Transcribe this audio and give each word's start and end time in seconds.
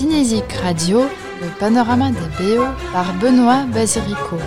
Cinésique 0.00 0.54
Radio, 0.62 1.02
le 1.42 1.48
panorama 1.58 2.08
des 2.10 2.56
BO 2.56 2.64
par 2.90 3.12
Benoît 3.20 3.66
Basirico. 3.70 4.38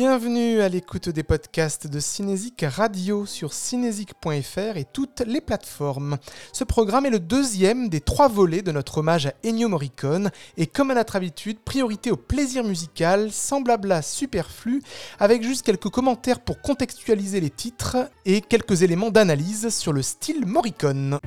Bienvenue 0.00 0.60
à 0.60 0.68
l'écoute 0.68 1.08
des 1.08 1.24
podcasts 1.24 1.88
de 1.88 1.98
Cinésique 1.98 2.64
Radio 2.64 3.26
sur 3.26 3.52
cinésique.fr 3.52 4.76
et 4.76 4.84
toutes 4.84 5.22
les 5.26 5.40
plateformes. 5.40 6.18
Ce 6.52 6.62
programme 6.62 7.06
est 7.06 7.10
le 7.10 7.18
deuxième 7.18 7.88
des 7.88 8.00
trois 8.00 8.28
volets 8.28 8.62
de 8.62 8.70
notre 8.70 8.98
hommage 8.98 9.26
à 9.26 9.32
Ennio 9.44 9.66
Morricone 9.66 10.30
et 10.56 10.68
comme 10.68 10.92
à 10.92 10.94
notre 10.94 11.16
habitude, 11.16 11.58
priorité 11.58 12.12
au 12.12 12.16
plaisir 12.16 12.62
musical, 12.62 13.32
sans 13.32 13.60
blabla 13.60 14.00
superflu, 14.00 14.82
avec 15.18 15.42
juste 15.42 15.66
quelques 15.66 15.88
commentaires 15.88 16.38
pour 16.38 16.62
contextualiser 16.62 17.40
les 17.40 17.50
titres 17.50 17.96
et 18.24 18.40
quelques 18.40 18.82
éléments 18.82 19.10
d'analyse 19.10 19.68
sur 19.70 19.92
le 19.92 20.02
style 20.02 20.46
Morricone. 20.46 21.18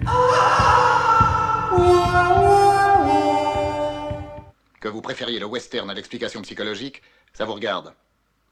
Que 4.79 4.87
vous 4.87 5.01
préfériez 5.01 5.39
le 5.39 5.45
western 5.45 5.89
à 5.89 5.93
l'explication 5.93 6.41
psychologique, 6.41 7.01
ça 7.33 7.43
vous 7.43 7.53
regarde. 7.55 7.93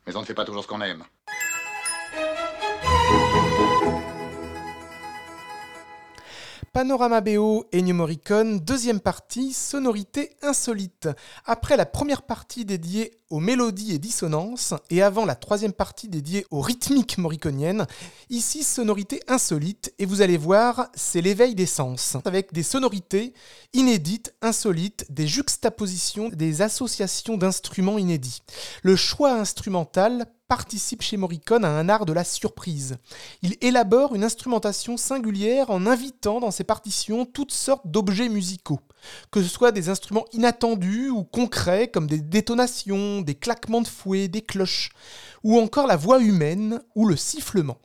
Mais 0.10 0.16
on 0.16 0.22
ne 0.22 0.26
fait 0.26 0.34
pas 0.34 0.44
toujours 0.44 0.64
ce 0.64 0.68
qu'on 0.68 0.82
aime. 0.82 1.04
Panorama 6.74 7.22
BO 7.22 7.68
Ennio 7.72 7.94
Morricone, 7.94 8.60
deuxième 8.60 9.02
partie, 9.02 9.54
sonorité 9.54 10.36
insolite. 10.42 11.10
Après 11.46 11.78
la 11.78 11.86
première 11.86 12.24
partie 12.24 12.66
dédiée 12.66 13.19
aux 13.30 13.40
mélodies 13.40 13.94
et 13.94 14.00
dissonances, 14.00 14.74
et 14.90 15.02
avant 15.02 15.26
la 15.26 15.36
troisième 15.36 15.74
partie 15.74 16.08
dédiée 16.08 16.46
aux 16.50 16.62
rythmiques 16.62 17.18
morriconiennes, 17.18 17.86
ici 18.30 18.64
sonorité 18.64 19.22
insolite, 19.28 19.94
et 20.00 20.06
vous 20.06 20.22
allez 20.22 20.38
voir, 20.38 20.90
c'est 20.96 21.22
l'éveil 21.22 21.56
des 21.56 21.66
sens, 21.66 22.18
avec 22.26 22.54
des 22.54 22.64
sonorités 22.64 23.34
inédites, 23.74 24.34
insolites, 24.42 25.06
des 25.10 25.28
juxtapositions, 25.28 26.30
des 26.30 26.62
associations 26.62 27.38
d'instruments 27.38 27.98
inédits. 27.98 28.42
Le 28.84 28.96
choix 28.96 29.34
instrumental 29.34 30.26
participe 30.50 31.04
chez 31.04 31.16
Morricone 31.16 31.64
à 31.64 31.70
un 31.70 31.88
art 31.90 32.06
de 32.06 32.12
la 32.12 32.24
surprise. 32.24 32.98
Il 33.44 33.56
élabore 33.62 34.16
une 34.16 34.24
instrumentation 34.24 34.98
singulière 34.98 35.70
en 35.70 35.86
invitant 35.86 36.40
dans 36.40 36.50
ses 36.50 36.64
partitions 36.64 37.26
toutes 37.26 37.52
sortes 37.52 37.86
d'objets 37.86 38.30
musicaux, 38.30 38.80
que 39.30 39.44
ce 39.44 39.48
soit 39.48 39.72
des 39.72 39.90
instruments 39.90 40.26
inattendus 40.34 41.12
ou 41.12 41.24
concrets 41.24 41.88
comme 41.88 42.08
des 42.08 42.18
détonations, 42.18 43.19
des 43.22 43.36
claquements 43.36 43.82
de 43.82 43.88
fouet, 43.88 44.28
des 44.28 44.42
cloches, 44.42 44.92
ou 45.44 45.60
encore 45.60 45.88
la 45.88 45.96
voix 45.96 46.20
humaine 46.20 46.82
ou 46.96 47.08
le 47.08 47.16
sifflement. 47.16 47.78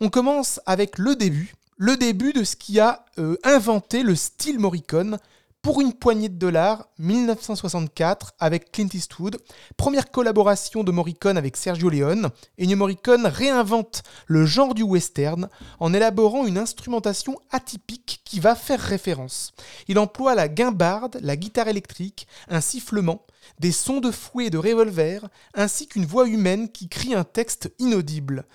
On 0.00 0.08
commence 0.08 0.60
avec 0.66 0.98
le 0.98 1.16
début, 1.16 1.54
le 1.76 1.96
début 1.96 2.32
de 2.32 2.44
ce 2.44 2.56
qui 2.56 2.80
a 2.80 3.04
euh, 3.18 3.36
inventé 3.44 4.02
le 4.02 4.14
style 4.14 4.58
Morricone, 4.58 5.18
pour 5.62 5.80
une 5.80 5.92
poignée 5.92 6.28
de 6.28 6.38
dollars, 6.38 6.88
1964, 6.98 8.34
avec 8.38 8.70
Clint 8.70 8.88
Eastwood. 8.94 9.38
Première 9.76 10.10
collaboration 10.10 10.84
de 10.84 10.92
Morricone 10.92 11.36
avec 11.36 11.56
Sergio 11.56 11.90
Leone. 11.90 12.30
Ennio 12.58 12.76
Morricone 12.76 13.26
réinvente 13.26 14.02
le 14.26 14.46
genre 14.46 14.74
du 14.74 14.82
western 14.82 15.48
en 15.80 15.92
élaborant 15.92 16.46
une 16.46 16.58
instrumentation 16.58 17.38
atypique 17.50 18.22
qui 18.24 18.40
va 18.40 18.54
faire 18.54 18.80
référence. 18.80 19.52
Il 19.88 19.98
emploie 19.98 20.34
la 20.34 20.48
guimbarde, 20.48 21.18
la 21.22 21.36
guitare 21.36 21.68
électrique, 21.68 22.28
un 22.48 22.60
sifflement, 22.60 23.26
des 23.58 23.72
sons 23.72 24.00
de 24.00 24.10
fouet 24.10 24.46
et 24.46 24.50
de 24.50 24.58
revolver, 24.58 25.28
ainsi 25.54 25.86
qu'une 25.86 26.06
voix 26.06 26.28
humaine 26.28 26.68
qui 26.70 26.88
crie 26.88 27.14
un 27.14 27.24
texte 27.24 27.72
inaudible. 27.78 28.46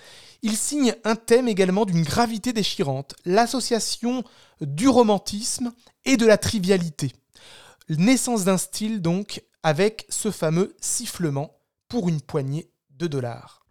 Il 0.41 0.57
signe 0.57 0.95
un 1.03 1.15
thème 1.15 1.47
également 1.47 1.85
d'une 1.85 2.03
gravité 2.03 2.53
déchirante, 2.53 3.15
l'association 3.25 4.23
du 4.61 4.87
romantisme 4.87 5.73
et 6.05 6.17
de 6.17 6.25
la 6.25 6.37
trivialité. 6.37 7.11
Naissance 7.89 8.43
d'un 8.43 8.57
style 8.57 9.01
donc 9.01 9.43
avec 9.63 10.05
ce 10.09 10.31
fameux 10.31 10.75
sifflement 10.81 11.57
pour 11.87 12.09
une 12.09 12.21
poignée 12.21 12.69
de 12.91 13.07
dollars. 13.07 13.65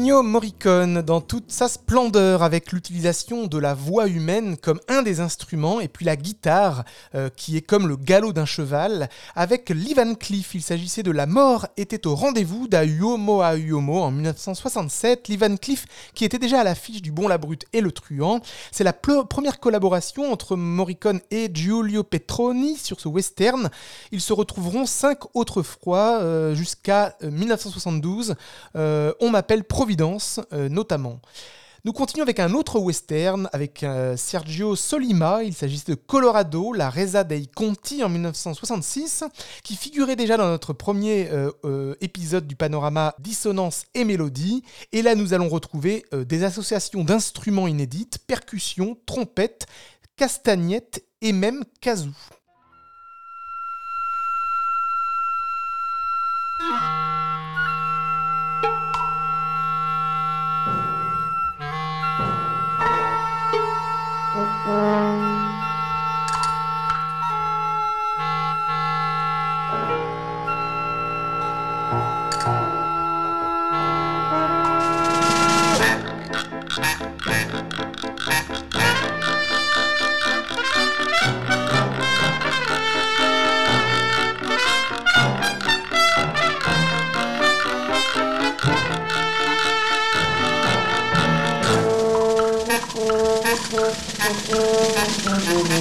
Ennio 0.00 0.22
Morricone 0.22 0.59
dans 0.66 1.20
toute 1.22 1.50
sa 1.50 1.68
splendeur 1.68 2.42
avec 2.42 2.72
l'utilisation 2.72 3.46
de 3.46 3.56
la 3.56 3.72
voix 3.72 4.08
humaine 4.08 4.58
comme 4.58 4.80
un 4.88 5.02
des 5.02 5.20
instruments 5.20 5.80
et 5.80 5.88
puis 5.88 6.04
la 6.04 6.16
guitare 6.16 6.84
euh, 7.14 7.30
qui 7.34 7.56
est 7.56 7.62
comme 7.62 7.88
le 7.88 7.96
galop 7.96 8.32
d'un 8.32 8.44
cheval 8.44 9.08
avec 9.34 9.70
Lee 9.70 9.94
Cleef. 10.18 10.54
Il 10.54 10.62
s'agissait 10.62 11.02
de 11.02 11.12
La 11.12 11.24
mort 11.24 11.66
était 11.78 12.06
au 12.06 12.14
rendez-vous 12.14 12.68
d'Ayuomo 12.68 13.40
à 13.40 13.48
Ayuomo 13.48 14.02
en 14.02 14.10
1967. 14.10 15.28
Lee 15.28 15.38
Cleef 15.60 15.86
qui 16.14 16.24
était 16.26 16.38
déjà 16.38 16.60
à 16.60 16.64
l'affiche 16.64 17.00
du 17.00 17.10
Bon 17.10 17.26
la 17.26 17.38
Brute 17.38 17.64
et 17.72 17.80
le 17.80 17.90
Truand. 17.90 18.40
C'est 18.70 18.84
la 18.84 18.92
première 18.92 19.60
collaboration 19.60 20.30
entre 20.30 20.56
Morricone 20.56 21.20
et 21.30 21.50
Giulio 21.52 22.02
Petroni 22.02 22.76
sur 22.76 23.00
ce 23.00 23.08
western. 23.08 23.70
Ils 24.12 24.20
se 24.20 24.34
retrouveront 24.34 24.84
cinq 24.84 25.20
autres 25.34 25.62
fois 25.62 26.20
euh, 26.20 26.54
jusqu'à 26.54 27.16
1972. 27.22 28.34
Euh, 28.76 29.12
on 29.20 29.30
m'appelle 29.30 29.64
Providence 29.64 30.40
euh, 30.52 30.68
notamment. 30.68 31.20
Nous 31.84 31.92
continuons 31.94 32.24
avec 32.24 32.40
un 32.40 32.52
autre 32.52 32.78
western 32.78 33.48
avec 33.54 33.82
euh, 33.82 34.14
Sergio 34.16 34.76
Solima. 34.76 35.42
Il 35.42 35.54
s'agit 35.54 35.82
de 35.86 35.94
Colorado, 35.94 36.74
la 36.74 36.90
Reza 36.90 37.24
dei 37.24 37.46
Conti 37.46 38.04
en 38.04 38.10
1966, 38.10 39.24
qui 39.64 39.76
figurait 39.76 40.16
déjà 40.16 40.36
dans 40.36 40.48
notre 40.48 40.74
premier 40.74 41.30
euh, 41.30 41.94
épisode 42.02 42.46
du 42.46 42.54
panorama 42.54 43.14
Dissonance 43.18 43.86
et 43.94 44.04
Mélodie. 44.04 44.62
Et 44.92 45.00
là, 45.00 45.14
nous 45.14 45.32
allons 45.32 45.48
retrouver 45.48 46.04
des 46.12 46.44
associations 46.44 47.02
d'instruments 47.02 47.66
inédites, 47.66 48.18
percussions, 48.26 48.98
trompettes, 49.06 49.66
castagnettes 50.16 51.02
et 51.22 51.32
même 51.32 51.64
kazoo. 51.80 52.10
Bye. 64.80 65.09
Thank 94.32 95.70
you. 95.70 95.79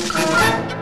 Thank 0.00 0.72
you. 0.72 0.77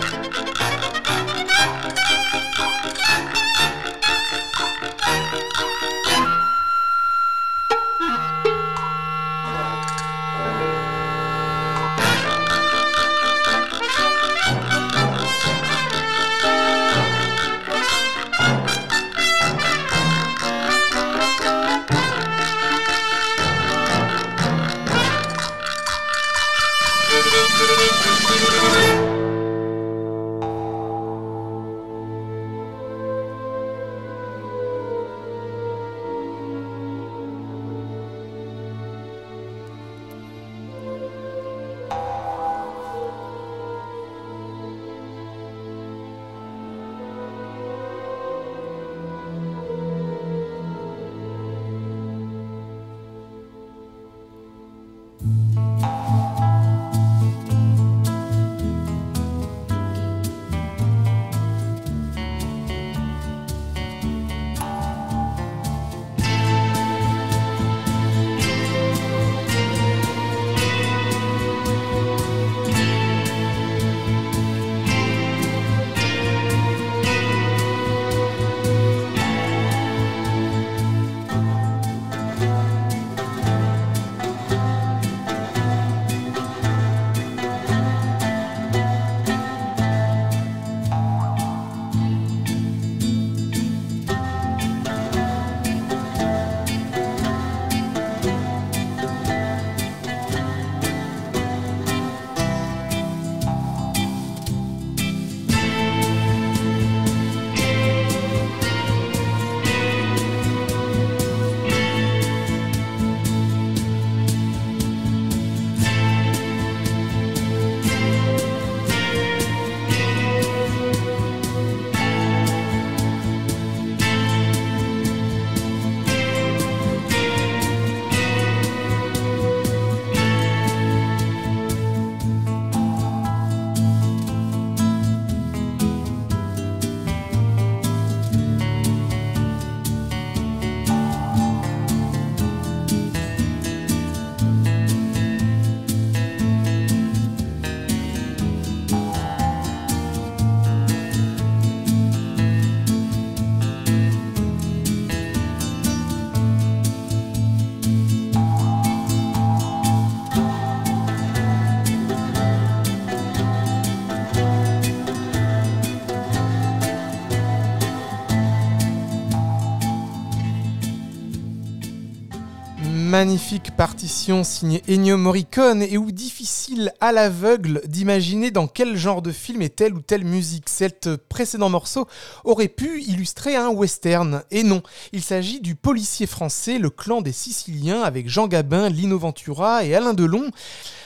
Magnifique 173.16 173.45
partition 173.76 174.42
signée 174.42 174.82
Ennio 174.88 175.16
Morricone 175.16 175.82
et 175.82 175.96
où 175.96 176.10
difficile 176.10 176.92
à 177.00 177.12
l'aveugle 177.12 177.80
d'imaginer 177.86 178.50
dans 178.50 178.66
quel 178.66 178.96
genre 178.96 179.22
de 179.22 179.30
film 179.30 179.62
est 179.62 179.76
telle 179.76 179.94
ou 179.94 180.00
telle 180.00 180.24
musique. 180.24 180.68
Cet 180.68 181.14
précédent 181.28 181.68
morceau 181.68 182.08
aurait 182.42 182.68
pu 182.68 183.02
illustrer 183.02 183.54
un 183.54 183.68
western. 183.68 184.42
Et 184.50 184.64
non, 184.64 184.82
il 185.12 185.22
s'agit 185.22 185.60
du 185.60 185.76
policier 185.76 186.26
français, 186.26 186.78
le 186.78 186.90
clan 186.90 187.22
des 187.22 187.32
Siciliens, 187.32 188.02
avec 188.02 188.28
Jean 188.28 188.48
Gabin, 188.48 188.88
Lino 188.88 189.16
Ventura 189.16 189.84
et 189.84 189.94
Alain 189.94 190.14
Delon. 190.14 190.50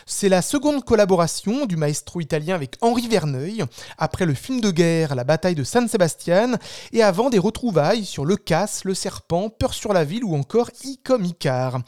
C'est 0.06 0.28
la 0.28 0.42
seconde 0.42 0.85
collaboration 0.85 1.66
du 1.66 1.76
maestro 1.76 2.20
italien 2.20 2.56
avec 2.56 2.76
Henri 2.80 3.06
Verneuil, 3.06 3.64
après 3.97 4.26
le 4.26 4.35
film 4.35 4.61
de 4.61 4.73
guerre 4.73 5.14
La 5.14 5.23
bataille 5.23 5.54
de 5.54 5.62
San 5.62 5.87
Sebastian, 5.87 6.54
et 6.92 7.02
avant 7.02 7.30
des 7.30 7.38
retrouvailles 7.38 8.04
sur 8.04 8.25
Le 8.25 8.37
Casse, 8.37 8.85
Le 8.85 8.94
Serpent, 8.94 9.50
Peur 9.50 9.73
sur 9.73 9.92
la 9.92 10.04
ville 10.04 10.25
ou 10.25 10.35
encore 10.35 10.70
I 10.85 10.99
comme 11.04 11.25
Icar. 11.25 11.80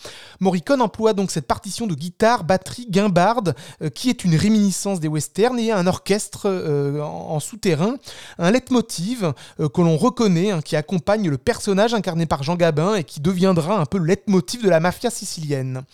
Morricone 0.53 0.83
emploie 0.83 1.15
donc 1.15 1.31
cette 1.31 1.47
partition 1.47 1.87
de 1.87 1.95
guitare, 1.95 2.45
batterie, 2.45 2.87
guimbarde, 2.87 3.55
euh, 3.81 3.89
qui 3.89 4.11
est 4.11 4.23
une 4.23 4.37
réminiscence 4.37 5.01
des 5.01 5.09
westerns, 5.09 5.59
et 5.59 5.73
un 5.73 5.87
orchestre 5.87 6.43
euh, 6.45 7.01
en, 7.01 7.41
souterrain, 7.41 7.95
un 8.39 8.51
leitmotiv 8.51 9.33
euh, 9.61 9.71
que 9.71 9.81
l'on 9.81 9.97
reconnaît, 9.97 10.51
hein, 10.51 10.61
qui 10.61 10.77
accompagne 10.77 11.31
le 11.31 11.39
personnage 11.39 11.95
incarné 11.95 12.27
par 12.27 12.43
Jean 12.43 12.57
Gabin 12.57 12.97
et 12.97 13.05
qui 13.05 13.21
deviendra 13.21 13.81
un 13.81 13.87
peu 13.87 13.97
le 13.97 14.05
leitmotiv 14.05 14.63
de 14.63 14.69
la 14.69 14.79
mafia 14.79 15.09
sicilienne. 15.09 15.85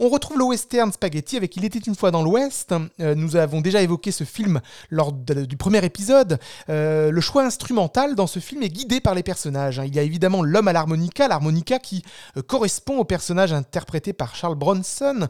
On 0.00 0.08
retrouve 0.08 0.38
le 0.38 0.44
western 0.44 0.90
Spaghetti 0.90 1.36
avec 1.36 1.56
Il 1.56 1.64
était 1.64 1.78
une 1.78 1.94
fois 1.94 2.10
dans 2.10 2.22
l'Ouest. 2.22 2.74
Euh, 2.98 3.14
nous 3.14 3.36
avons 3.36 3.60
déjà 3.60 3.80
évoqué 3.80 4.10
ce 4.10 4.24
film 4.24 4.60
lors 4.90 5.12
du 5.12 5.56
premier 5.56 5.84
épisode. 5.84 6.40
Euh, 6.68 7.12
le 7.12 7.20
choix 7.20 7.44
instrumental 7.44 8.16
dans 8.16 8.26
ce 8.26 8.40
film 8.40 8.64
est 8.64 8.70
guidé 8.70 9.00
par 9.00 9.14
les 9.14 9.22
personnages. 9.22 9.78
Hein. 9.78 9.84
Il 9.86 9.94
y 9.94 10.00
a 10.00 10.02
évidemment 10.02 10.42
l'homme 10.42 10.66
à 10.66 10.72
l'harmonica, 10.72 11.28
l'harmonica 11.28 11.78
qui 11.78 12.02
euh, 12.36 12.42
correspond 12.42 12.98
au 12.98 13.04
personnage 13.04 13.52
interprété 13.52 14.12
par 14.12 14.34
Charles 14.34 14.56
Bronson, 14.56 15.28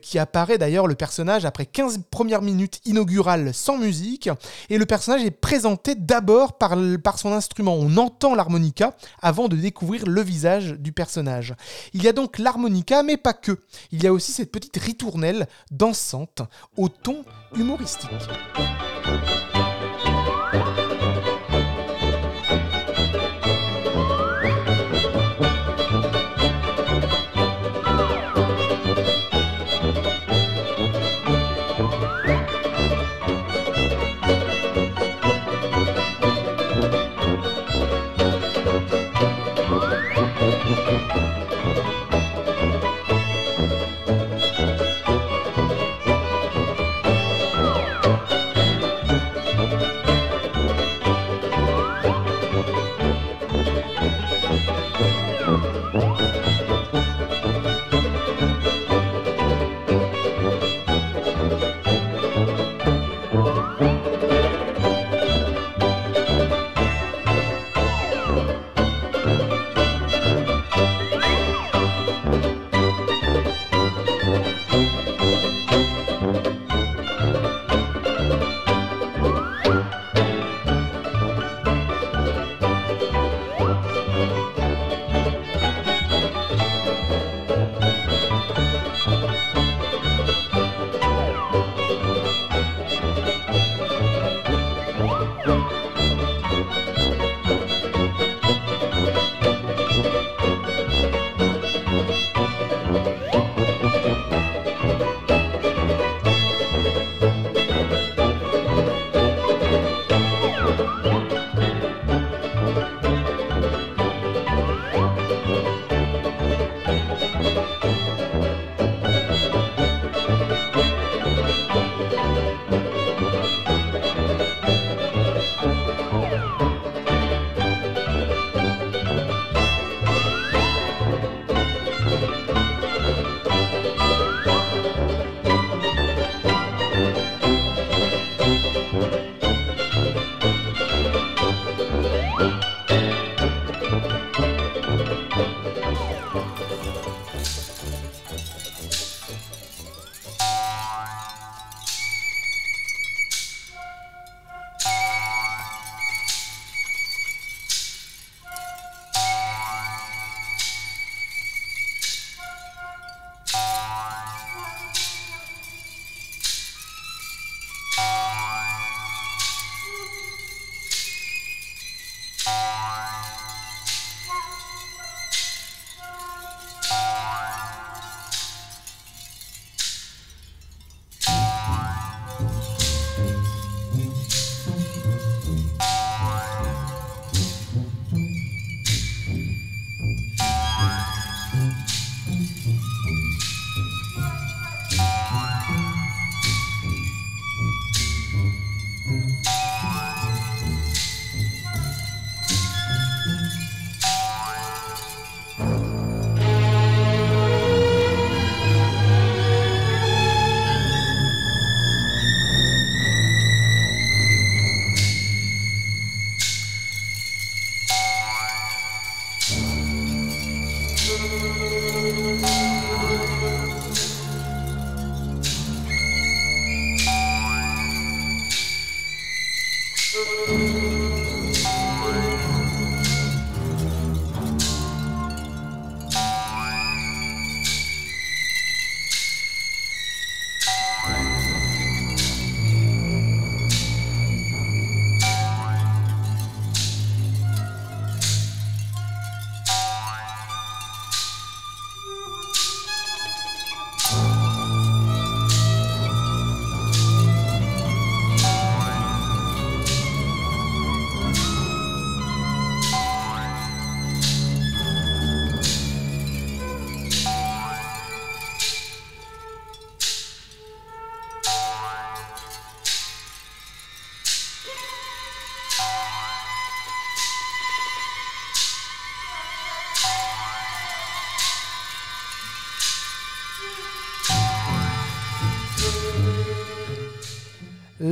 qui 0.00 0.18
apparaît 0.18 0.56
d'ailleurs 0.56 0.86
le 0.86 0.94
personnage 0.94 1.44
après 1.44 1.66
15 1.66 2.00
premières 2.10 2.40
minutes 2.40 2.80
inaugurales 2.86 3.52
sans 3.52 3.76
musique. 3.76 4.30
Et 4.70 4.78
le 4.78 4.86
personnage 4.86 5.24
est 5.24 5.30
présenté 5.30 5.94
d'abord 5.94 6.56
par, 6.56 6.78
son 7.18 7.32
instrument. 7.32 7.74
On 7.74 7.96
entend 7.98 8.34
l'harmonica 8.34 8.96
avant 9.20 9.48
de 9.48 9.56
découvrir 9.56 10.06
le 10.06 10.22
visage 10.22 10.72
du 10.72 10.92
personnage. 10.92 11.54
Il 11.92 12.02
y 12.02 12.08
a 12.08 12.12
donc 12.12 12.38
l'harmonica, 12.38 13.02
mais 13.02 13.18
pas 13.18 13.34
que. 13.34 13.58
A 14.06 14.12
aussi 14.12 14.32
cette 14.32 14.52
petite 14.52 14.76
ritournelle 14.76 15.46
dansante 15.70 16.42
au 16.76 16.88
ton 16.88 17.24
humoristique. 17.54 18.10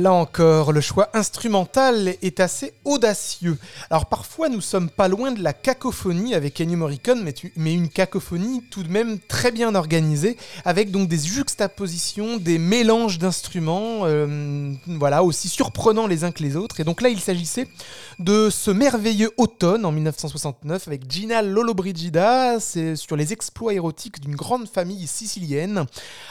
Là 0.01 0.11
encore, 0.11 0.73
le 0.73 0.81
choix 0.81 1.09
instrumental 1.13 2.15
est 2.21 2.41
assez 2.41 2.73
audacieux. 2.83 3.57
Alors 3.89 4.07
parfois 4.07 4.49
nous 4.49 4.59
sommes 4.59 4.89
pas 4.89 5.07
loin 5.07 5.31
de 5.31 5.41
la 5.41 5.53
cacophonie 5.53 6.35
avec 6.35 6.59
Ennio 6.59 6.75
Morricone, 6.75 7.23
mais, 7.55 7.73
une 7.73 7.87
cacophonie 7.87 8.61
tout 8.69 8.83
de 8.83 8.89
même 8.89 9.19
très 9.19 9.51
bien 9.51 9.73
organisée, 9.73 10.35
avec 10.65 10.91
donc 10.91 11.07
des 11.07 11.19
juxtapositions, 11.19 12.35
des 12.35 12.57
mélanges 12.57 13.19
d'instruments, 13.19 14.01
euh, 14.03 14.73
voilà, 14.85 15.23
aussi 15.23 15.47
surprenants 15.47 16.07
les 16.07 16.25
uns 16.25 16.31
que 16.31 16.43
les 16.43 16.57
autres. 16.57 16.81
Et 16.81 16.83
donc 16.83 17.01
là 17.01 17.07
il 17.07 17.21
s'agissait 17.21 17.69
de 18.19 18.49
ce 18.49 18.71
merveilleux 18.71 19.31
automne 19.37 19.85
en 19.85 19.93
1969 19.93 20.89
avec 20.89 21.09
Gina 21.09 21.41
Lollobrigida, 21.41 22.59
c'est 22.59 22.97
sur 22.97 23.15
les 23.15 23.31
exploits 23.31 23.73
érotiques 23.73 24.19
d'une 24.19 24.35
grande 24.35 24.67
famille 24.67 25.07
sicilienne. 25.07 25.85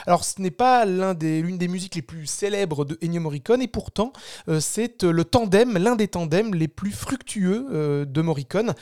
Alors 0.05 0.23
ce 0.23 0.39
n'est 0.39 0.51
pas 0.51 0.85
l'une 0.85 1.13
des, 1.15 1.41
des 1.41 1.67
musiques 1.67 1.95
les 1.95 2.03
plus 2.03 2.27
célèbres 2.27 2.85
de 2.85 2.99
Ennio 3.03 3.21
Morricone, 3.21 3.54
et 3.61 3.67
pourtant 3.67 4.13
euh, 4.47 4.59
c'est 4.59 5.03
euh, 5.03 5.11
le 5.11 5.25
tandem, 5.25 5.77
l'un 5.77 5.95
des 5.95 6.07
tandems 6.07 6.53
les 6.53 6.67
plus 6.67 6.91
fructueux 6.91 7.67
euh, 7.71 8.05
de 8.05 8.21
Morricone 8.21 8.73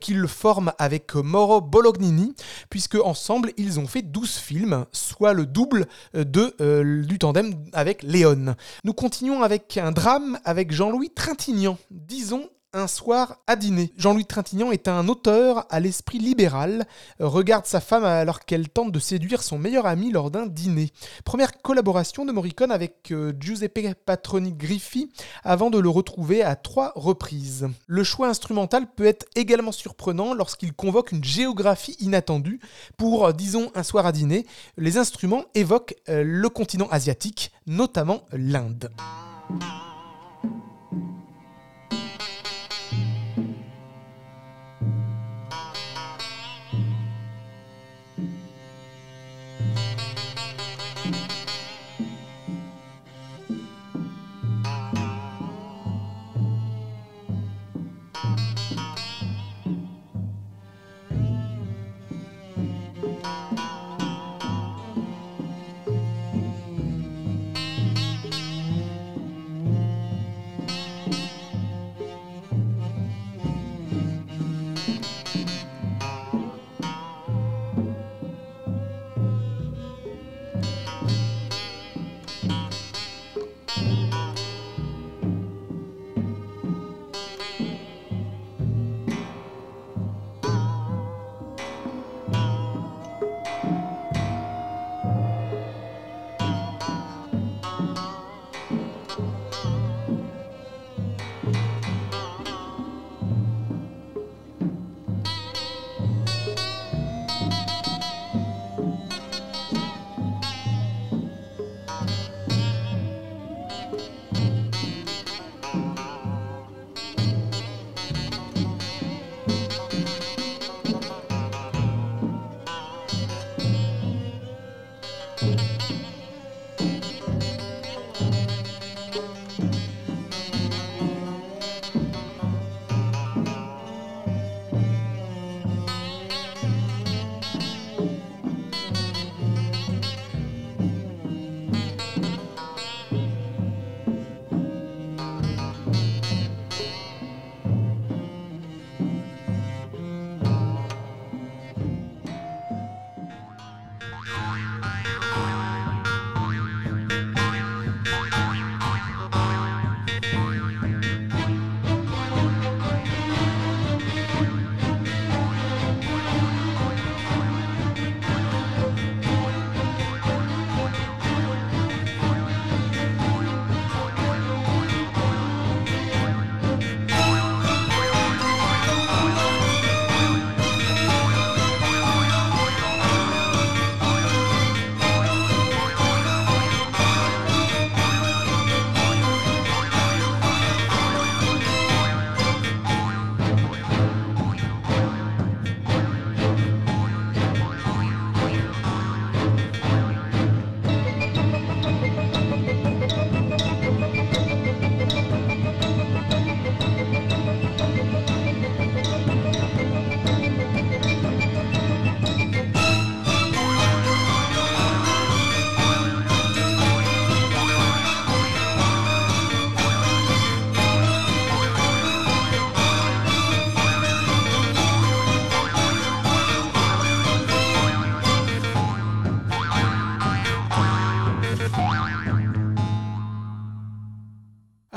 qu'il 0.00 0.26
forme 0.28 0.72
avec 0.78 1.14
Mauro 1.14 1.60
Bolognini 1.60 2.34
puisque 2.70 2.94
ensemble 2.96 3.52
ils 3.56 3.80
ont 3.80 3.86
fait 3.86 4.02
12 4.02 4.36
films, 4.36 4.86
soit 4.92 5.32
le 5.32 5.46
double 5.46 5.86
de, 6.14 7.02
du 7.02 7.18
tandem 7.18 7.54
avec 7.72 8.02
Léon. 8.02 8.54
Nous 8.84 8.92
continuons 8.92 9.42
avec 9.42 9.76
un 9.76 9.92
drame 9.92 10.38
avec 10.44 10.72
Jean-Louis 10.72 11.10
Trintignant, 11.10 11.78
disons 11.90 12.48
un 12.74 12.86
soir 12.86 13.38
à 13.46 13.56
dîner. 13.56 13.92
Jean-Louis 13.96 14.24
Trintignant 14.24 14.72
est 14.72 14.88
un 14.88 15.08
auteur 15.08 15.66
à 15.70 15.80
l'esprit 15.80 16.18
libéral, 16.18 16.86
regarde 17.18 17.66
sa 17.66 17.80
femme 17.80 18.04
alors 18.04 18.40
qu'elle 18.40 18.68
tente 18.68 18.92
de 18.92 18.98
séduire 18.98 19.42
son 19.42 19.58
meilleur 19.58 19.86
ami 19.86 20.10
lors 20.10 20.30
d'un 20.30 20.46
dîner. 20.46 20.90
Première 21.24 21.60
collaboration 21.60 22.24
de 22.24 22.32
Morricone 22.32 22.72
avec 22.72 23.10
euh, 23.12 23.32
Giuseppe 23.38 23.94
Patroni 24.06 24.52
Griffi 24.52 25.10
avant 25.44 25.70
de 25.70 25.78
le 25.78 25.88
retrouver 25.88 26.42
à 26.42 26.56
trois 26.56 26.92
reprises. 26.94 27.68
Le 27.86 28.04
choix 28.04 28.28
instrumental 28.28 28.86
peut 28.94 29.06
être 29.06 29.26
également 29.34 29.72
surprenant 29.72 30.34
lorsqu'il 30.34 30.72
convoque 30.72 31.12
une 31.12 31.24
géographie 31.24 31.96
inattendue. 32.00 32.60
Pour, 32.96 33.26
euh, 33.26 33.32
disons, 33.32 33.70
un 33.74 33.82
soir 33.82 34.06
à 34.06 34.12
dîner, 34.12 34.46
les 34.78 34.96
instruments 34.96 35.44
évoquent 35.54 35.94
euh, 36.08 36.22
le 36.24 36.48
continent 36.48 36.88
asiatique, 36.90 37.52
notamment 37.66 38.22
l'Inde. 38.32 38.90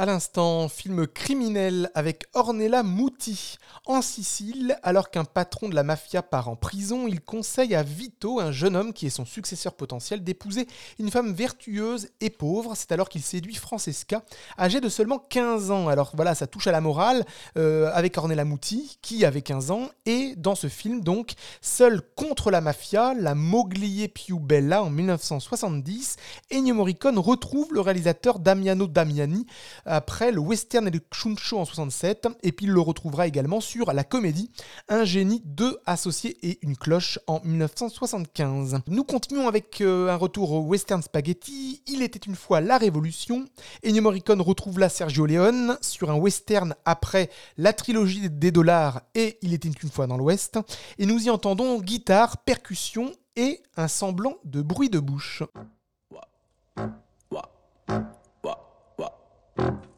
À 0.06 0.08
l'instant, 0.08 0.70
film 0.70 1.08
criminel 1.08 1.90
avec 1.96 2.26
Ornella 2.36 2.84
Muti. 2.84 3.58
En 3.88 4.04
Sicile, 4.04 4.78
alors 4.84 5.10
qu'un 5.10 5.26
patron 5.26 5.68
de 5.68 5.74
la 5.74 5.82
mafia 5.82 6.22
part 6.22 6.48
en 6.48 6.56
prison, 6.56 7.08
il 7.08 7.22
conseille 7.22 7.74
à 7.74 7.82
Vito, 7.82 8.40
un 8.40 8.52
jeune 8.52 8.76
homme 8.76 8.94
qui 8.94 9.08
est 9.08 9.12
son 9.12 9.26
successeur 9.26 9.74
potentiel, 9.74 10.24
d'épouser 10.24 10.68
une 11.00 11.10
femme 11.10 11.34
vertueuse 11.34 12.10
et 12.22 12.30
pauvre. 12.30 12.74
C'est 12.76 12.92
alors 12.92 13.10
qu'il 13.10 13.24
séduit 13.24 13.56
Francesca, 13.56 14.24
âgée 14.60 14.80
de 14.80 14.90
seulement 14.90 15.18
15 15.18 15.72
ans. 15.72 15.88
Alors 15.88 16.12
voilà, 16.16 16.36
ça 16.36 16.46
touche 16.46 16.68
à 16.68 16.72
la 16.72 16.82
morale 16.82 17.26
euh, 17.58 17.90
avec 17.94 18.16
Ornella 18.18 18.46
Muti, 18.46 19.00
qui 19.02 19.26
avait 19.26 19.42
15 19.42 19.72
ans, 19.72 19.90
et 20.06 20.36
dans 20.36 20.56
ce 20.56 20.68
film, 20.68 21.02
donc, 21.02 21.34
seul 21.62 22.02
contre 22.16 22.52
la 22.52 22.62
mafia, 22.62 23.16
la 23.16 23.34
Moglier 23.34 24.08
più 24.08 24.40
bella 24.40 24.84
en 24.84 24.92
1970, 24.92 26.18
Ennio 26.52 26.76
Morricone 26.76 27.18
retrouve 27.18 27.74
le 27.74 27.82
réalisateur 27.82 28.38
Damiano 28.38 28.86
Damiani 28.86 29.48
après 29.96 30.32
le 30.32 30.40
western 30.40 30.88
et 30.88 30.92
le 30.92 31.00
chuncho 31.12 31.58
en 31.58 31.66
67, 31.66 32.28
et 32.44 32.52
puis 32.52 32.66
il 32.66 32.72
le 32.72 32.82
retrouvera 32.82 33.28
également 33.28 33.62
sur 33.62 33.94
la 33.94 34.04
comédie 34.04 34.52
Un 34.90 35.06
génie, 35.06 35.42
deux 35.46 35.78
associés 35.86 36.38
et 36.44 36.60
une 36.62 36.76
cloche 36.76 37.18
en 37.28 37.40
1975. 37.44 38.82
Nous 38.88 39.04
continuons 39.06 39.48
avec 39.48 39.80
euh, 39.80 40.10
un 40.10 40.18
retour 40.18 40.52
au 40.52 40.60
western 40.60 41.02
spaghetti, 41.02 41.82
Il 41.88 42.02
était 42.02 42.20
une 42.20 42.36
fois 42.36 42.60
la 42.60 42.78
révolution, 42.78 43.46
Ennio 43.86 44.02
Morricone 44.02 44.42
retrouve 44.42 44.80
là 44.80 44.90
Sergio 44.90 45.26
Leone 45.26 45.78
sur 45.82 46.12
un 46.12 46.16
western 46.16 46.76
après 46.84 47.30
la 47.58 47.72
trilogie 47.72 48.30
des 48.30 48.52
dollars 48.52 49.02
et 49.16 49.38
Il 49.42 49.54
était 49.54 49.70
une 49.70 49.90
fois 49.90 50.08
dans 50.08 50.18
l'ouest, 50.18 50.60
et 51.00 51.06
nous 51.06 51.26
y 51.26 51.30
entendons 51.30 51.80
guitare, 51.80 52.38
percussion 52.40 53.14
et 53.38 53.64
un 53.78 53.88
semblant 53.88 54.36
de 54.44 54.62
bruit 54.62 54.90
de 54.90 55.00
bouche. 55.00 55.44
Thank 59.58 59.84
you 59.86 59.95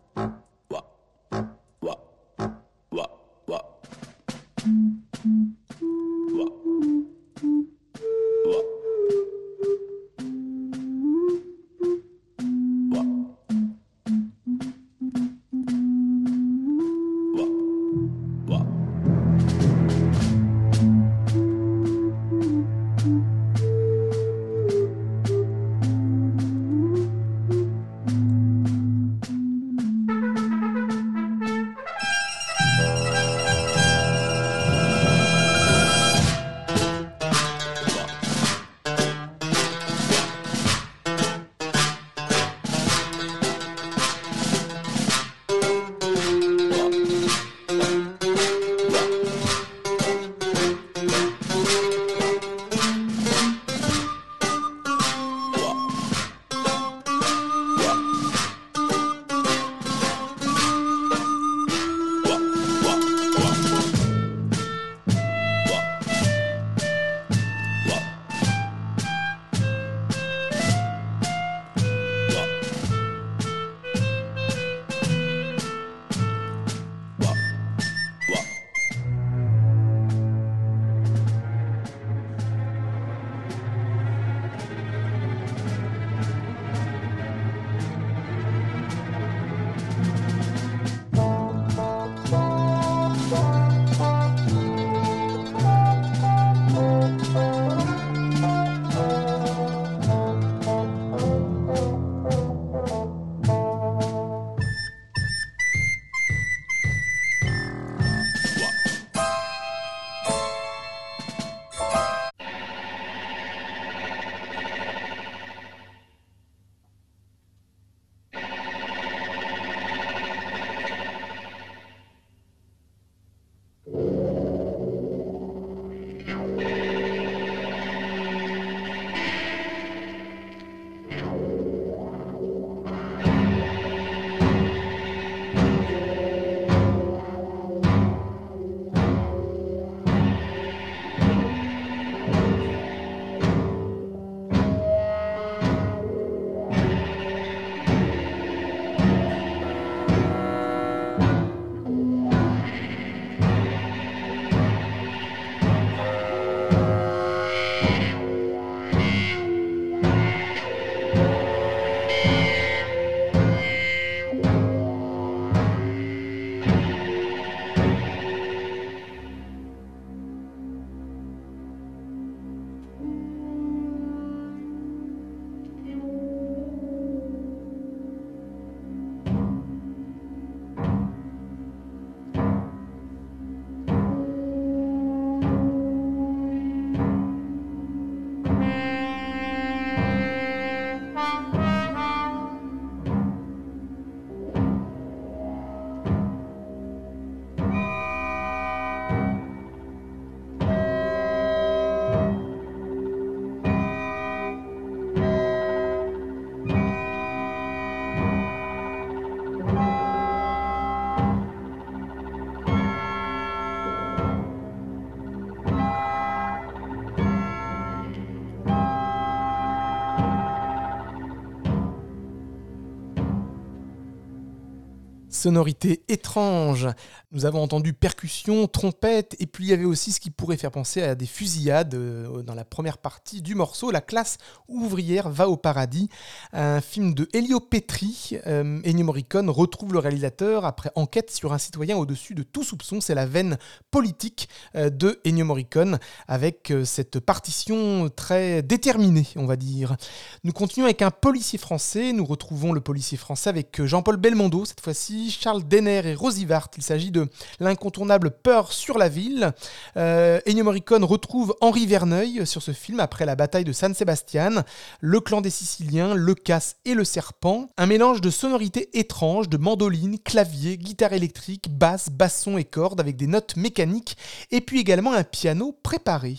Sonorité 225.37 226.01
étrange. 226.07 226.87
Nous 227.31 227.45
avons 227.45 227.61
entendu 227.61 227.93
percussions, 227.93 228.65
trompettes, 228.67 229.35
et 229.39 229.45
puis 229.45 229.65
il 229.65 229.69
y 229.69 229.73
avait 229.73 229.85
aussi 229.85 230.11
ce 230.11 230.19
qui 230.19 230.31
pourrait 230.31 230.57
faire 230.57 230.71
penser 230.71 231.03
à 231.03 231.13
des 231.13 231.27
fusillades 231.27 231.93
euh, 231.93 232.41
dans 232.41 232.55
la 232.55 232.65
première 232.65 232.97
partie 232.97 233.43
du 233.43 233.53
morceau. 233.53 233.91
La 233.91 234.01
classe 234.01 234.39
ouvrière 234.67 235.29
va 235.29 235.47
au 235.47 235.55
paradis. 235.55 236.09
Un 236.53 236.81
film 236.81 237.13
de 237.13 237.29
Elio 237.33 237.59
Petri. 237.59 238.39
Euh, 238.47 238.81
Ennio 238.83 239.05
Morricone 239.05 239.51
retrouve 239.51 239.93
le 239.93 239.99
réalisateur 239.99 240.65
après 240.65 240.89
enquête 240.95 241.29
sur 241.29 241.53
un 241.53 241.59
citoyen 241.59 241.97
au-dessus 241.97 242.33
de 242.33 242.41
tout 242.41 242.63
soupçon. 242.63 242.99
C'est 242.99 243.13
la 243.13 243.27
veine 243.27 243.59
politique 243.91 244.49
euh, 244.75 244.89
de 244.89 245.19
Ennio 245.23 245.45
Morricone 245.45 245.99
avec 246.27 246.73
cette 246.83 247.19
partition 247.19 248.09
très 248.09 248.63
déterminée, 248.63 249.27
on 249.35 249.45
va 249.45 249.55
dire. 249.55 249.97
Nous 250.43 250.51
continuons 250.51 250.85
avec 250.85 251.03
un 251.03 251.11
policier 251.11 251.59
français. 251.59 252.11
Nous 252.11 252.25
retrouvons 252.25 252.73
le 252.73 252.81
policier 252.81 253.19
français 253.19 253.51
avec 253.51 253.85
Jean-Paul 253.85 254.17
Belmondo 254.17 254.65
cette 254.65 254.81
fois-ci 254.81 255.26
Charles 255.31 255.67
Denner 255.67 256.01
et 256.05 256.15
Rosie 256.15 256.45
Vart. 256.45 256.69
Il 256.77 256.83
s'agit 256.83 257.11
de 257.11 257.27
l'incontournable 257.59 258.31
Peur 258.31 258.71
sur 258.71 258.97
la 258.97 259.09
ville. 259.09 259.51
Euh, 259.95 260.39
Ennio 260.47 260.63
Morricone 260.63 261.03
retrouve 261.03 261.55
Henri 261.61 261.85
Verneuil 261.85 262.45
sur 262.45 262.61
ce 262.61 262.71
film 262.71 262.99
après 262.99 263.25
la 263.25 263.35
bataille 263.35 263.63
de 263.63 263.71
San 263.71 263.93
Sebastian, 263.93 264.63
le 264.99 265.19
clan 265.19 265.41
des 265.41 265.49
Siciliens, 265.49 266.13
le 266.13 266.35
casse 266.35 266.75
et 266.85 266.93
le 266.93 267.03
serpent. 267.03 267.69
Un 267.77 267.85
mélange 267.85 268.21
de 268.21 268.29
sonorités 268.29 268.97
étranges, 268.97 269.49
de 269.49 269.57
mandoline, 269.57 270.19
clavier, 270.19 270.77
guitare 270.77 271.13
électrique, 271.13 271.69
basse, 271.69 272.09
basson 272.09 272.57
et 272.57 272.65
cordes 272.65 272.99
avec 272.99 273.15
des 273.15 273.27
notes 273.27 273.55
mécaniques 273.55 274.17
et 274.51 274.61
puis 274.61 274.79
également 274.79 275.13
un 275.13 275.23
piano 275.23 275.77
préparé. 275.83 276.35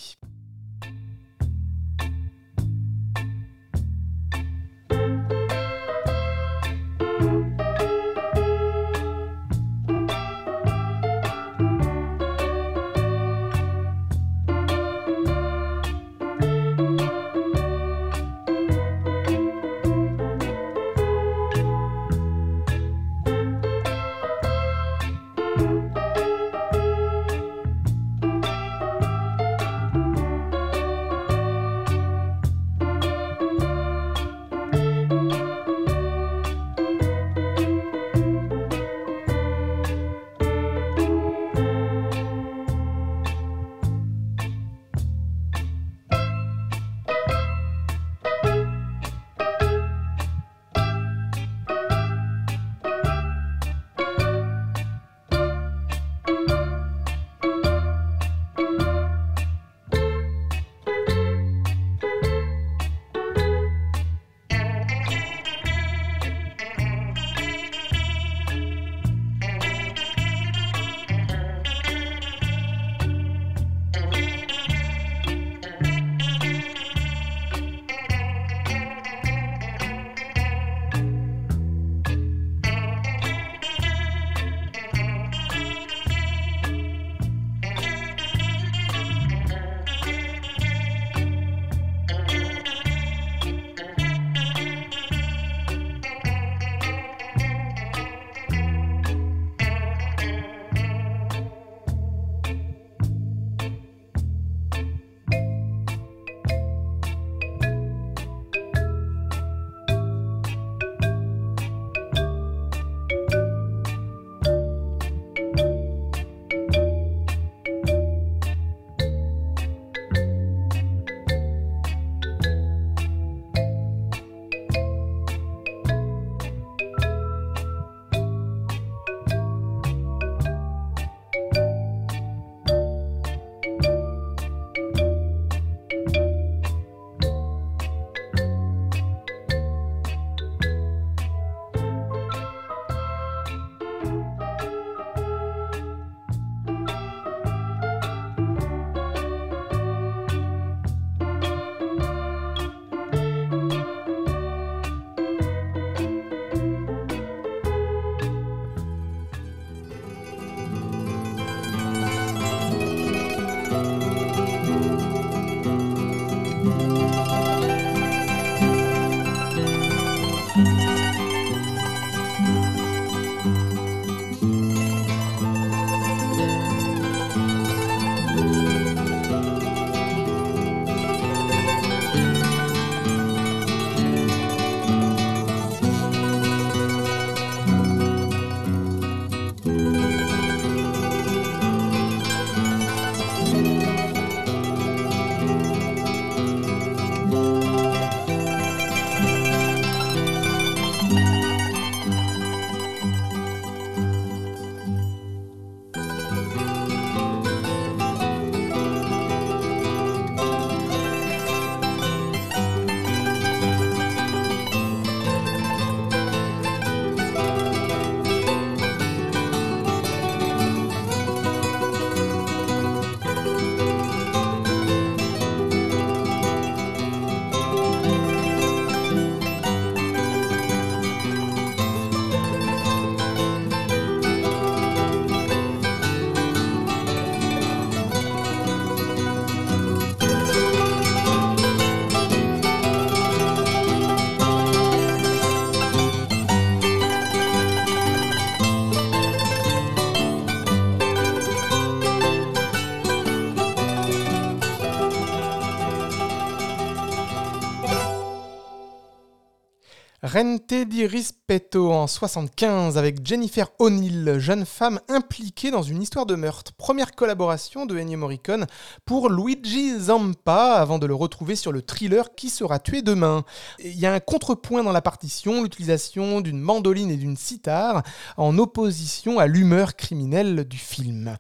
Rente 260.31 260.85
di 260.85 261.07
Rispetto 261.07 261.91
en 261.91 262.07
75 262.07 262.99
avec 262.99 263.27
Jennifer 263.27 263.69
O'Neill, 263.79 264.38
jeune 264.38 264.67
femme 264.67 265.01
impliquée 265.09 265.71
dans 265.71 265.83
une 265.83 266.03
histoire 266.03 266.27
de 266.27 266.35
meurtre. 266.35 266.73
Première 266.75 267.12
collaboration 267.12 267.87
de 267.87 267.99
Ennio 267.99 268.19
Morricone 268.19 268.67
pour 269.07 269.31
Luigi 269.31 269.99
Zampa 269.99 270.75
avant 270.75 270.99
de 270.99 271.07
le 271.07 271.14
retrouver 271.14 271.57
sur 271.57 271.73
le 271.73 271.81
thriller 271.81 272.35
Qui 272.37 272.51
sera 272.51 272.79
tué 272.79 273.01
demain. 273.01 273.45
Il 273.79 273.99
y 273.99 274.05
a 274.05 274.12
un 274.12 274.21
contrepoint 274.21 274.83
dans 274.83 274.93
la 274.93 275.01
partition, 275.01 275.62
l'utilisation 275.62 276.43
d'une 276.43 276.61
mandoline 276.61 277.11
et 277.11 277.17
d'une 277.17 277.38
sitar 277.38 278.03
en 278.37 278.59
opposition 278.59 279.38
à 279.38 279.47
l'humeur 279.47 279.97
criminelle 279.97 280.64
du 280.69 280.77
film. 280.77 281.38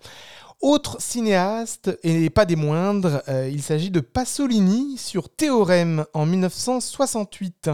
Autre 0.60 1.00
cinéaste, 1.00 1.96
et 2.02 2.30
pas 2.30 2.44
des 2.44 2.56
moindres, 2.56 3.22
euh, 3.28 3.48
il 3.48 3.62
s'agit 3.62 3.92
de 3.92 4.00
Pasolini 4.00 4.98
sur 4.98 5.28
Théorème 5.28 6.04
en 6.14 6.26
1968. 6.26 7.70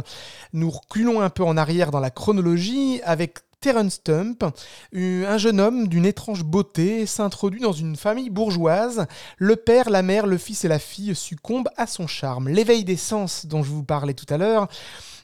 Nous 0.53 0.69
reculons 0.69 1.23
un 1.23 1.31
peu 1.31 1.45
en 1.45 1.57
arrière 1.57 1.91
dans 1.91 2.01
la 2.01 2.11
chronologie 2.11 3.01
avec 3.05 3.39
Terence 3.61 3.95
Stump, 3.95 4.45
un 4.93 5.39
jeune 5.39 5.61
homme 5.61 5.89
d'une 5.89 6.05
étrange 6.05 6.45
beauté, 6.45 7.07
s'introduit 7.07 7.63
dans 7.63 7.73
une 7.73 7.97
famille 7.97 8.29
bourgeoise. 8.29 9.07
Le 9.39 9.57
père, 9.57 9.89
la 9.89 10.03
mère, 10.03 10.27
le 10.27 10.37
fils 10.37 10.67
et 10.67 10.69
la 10.69 10.79
fille 10.79 11.15
succombent 11.15 11.71
à 11.79 11.87
son 11.87 12.07
charme. 12.07 12.51
L'éveil 12.51 12.85
des 12.85 12.99
sens 12.99 13.47
dont 13.47 13.63
je 13.63 13.71
vous 13.71 13.83
parlais 13.83 14.13
tout 14.13 14.27
à 14.29 14.37
l'heure 14.37 14.69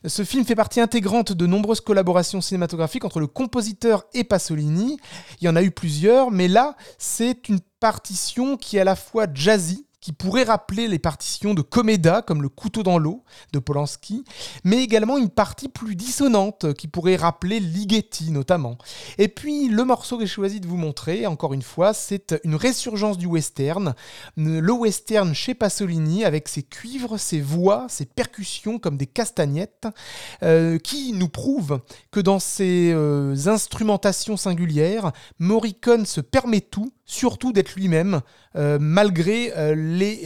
ce 0.06 0.24
film 0.24 0.44
fait 0.44 0.54
partie 0.54 0.80
intégrante 0.80 1.32
de 1.32 1.46
nombreuses 1.46 1.80
collaborations 1.80 2.40
cinématographiques 2.40 3.04
entre 3.04 3.20
le 3.20 3.26
compositeur 3.26 4.04
et 4.14 4.24
Pasolini. 4.24 4.98
Il 5.40 5.44
y 5.44 5.48
en 5.48 5.56
a 5.56 5.62
eu 5.62 5.70
plusieurs, 5.70 6.30
mais 6.30 6.48
là, 6.48 6.76
c'est 6.98 7.48
une 7.48 7.60
partition 7.80 8.56
qui 8.56 8.76
est 8.76 8.80
à 8.80 8.84
la 8.84 8.96
fois 8.96 9.26
jazzy, 9.32 9.86
qui 10.00 10.12
pourrait 10.12 10.44
rappeler 10.44 10.88
les 10.88 10.98
partitions 10.98 11.54
de 11.54 11.62
Comeda, 11.62 12.22
comme 12.22 12.42
Le 12.42 12.48
couteau 12.48 12.82
dans 12.82 12.98
l'eau 12.98 13.24
de 13.52 13.58
Polanski, 13.58 14.24
mais 14.64 14.82
également 14.82 15.18
une 15.18 15.28
partie 15.28 15.68
plus 15.68 15.94
dissonante 15.94 16.72
qui 16.74 16.88
pourrait 16.88 17.16
rappeler 17.16 17.60
Ligeti 17.60 18.30
notamment. 18.30 18.78
Et 19.18 19.28
puis 19.28 19.68
le 19.68 19.84
morceau 19.84 20.16
que 20.16 20.24
j'ai 20.24 20.30
choisi 20.30 20.60
de 20.60 20.66
vous 20.66 20.76
montrer, 20.76 21.26
encore 21.26 21.52
une 21.52 21.62
fois, 21.62 21.92
c'est 21.92 22.34
une 22.44 22.54
résurgence 22.54 23.18
du 23.18 23.26
western, 23.26 23.94
le 24.36 24.72
western 24.72 25.34
chez 25.34 25.54
Pasolini 25.54 26.24
avec 26.24 26.48
ses 26.48 26.62
cuivres, 26.62 27.18
ses 27.18 27.40
voix, 27.40 27.86
ses 27.88 28.06
percussions 28.06 28.78
comme 28.78 28.96
des 28.96 29.06
castagnettes, 29.06 29.88
euh, 30.42 30.78
qui 30.78 31.12
nous 31.12 31.28
prouve 31.28 31.80
que 32.10 32.20
dans 32.20 32.38
ses 32.38 32.92
euh, 32.92 33.34
instrumentations 33.46 34.36
singulières, 34.36 35.12
Morricone 35.38 36.06
se 36.06 36.20
permet 36.20 36.60
tout, 36.60 36.92
surtout 37.11 37.53
d'être 37.53 37.75
lui-même, 37.75 38.20
euh, 38.57 38.79
malgré 38.81 39.53
euh, 39.57 39.75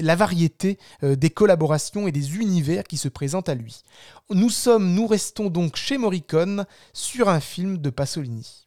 la 0.02 0.16
variété 0.16 0.78
euh, 1.02 1.16
des 1.16 1.30
collaborations 1.30 2.06
et 2.06 2.12
des 2.12 2.36
univers 2.36 2.84
qui 2.84 2.98
se 2.98 3.08
présentent 3.08 3.48
à 3.48 3.54
lui. 3.54 3.82
Nous 4.30 4.50
sommes, 4.50 4.92
nous 4.92 5.06
restons 5.06 5.48
donc 5.48 5.76
chez 5.76 5.96
Morricone 5.96 6.66
sur 6.92 7.28
un 7.28 7.40
film 7.40 7.78
de 7.78 7.88
Pasolini. 7.90 8.66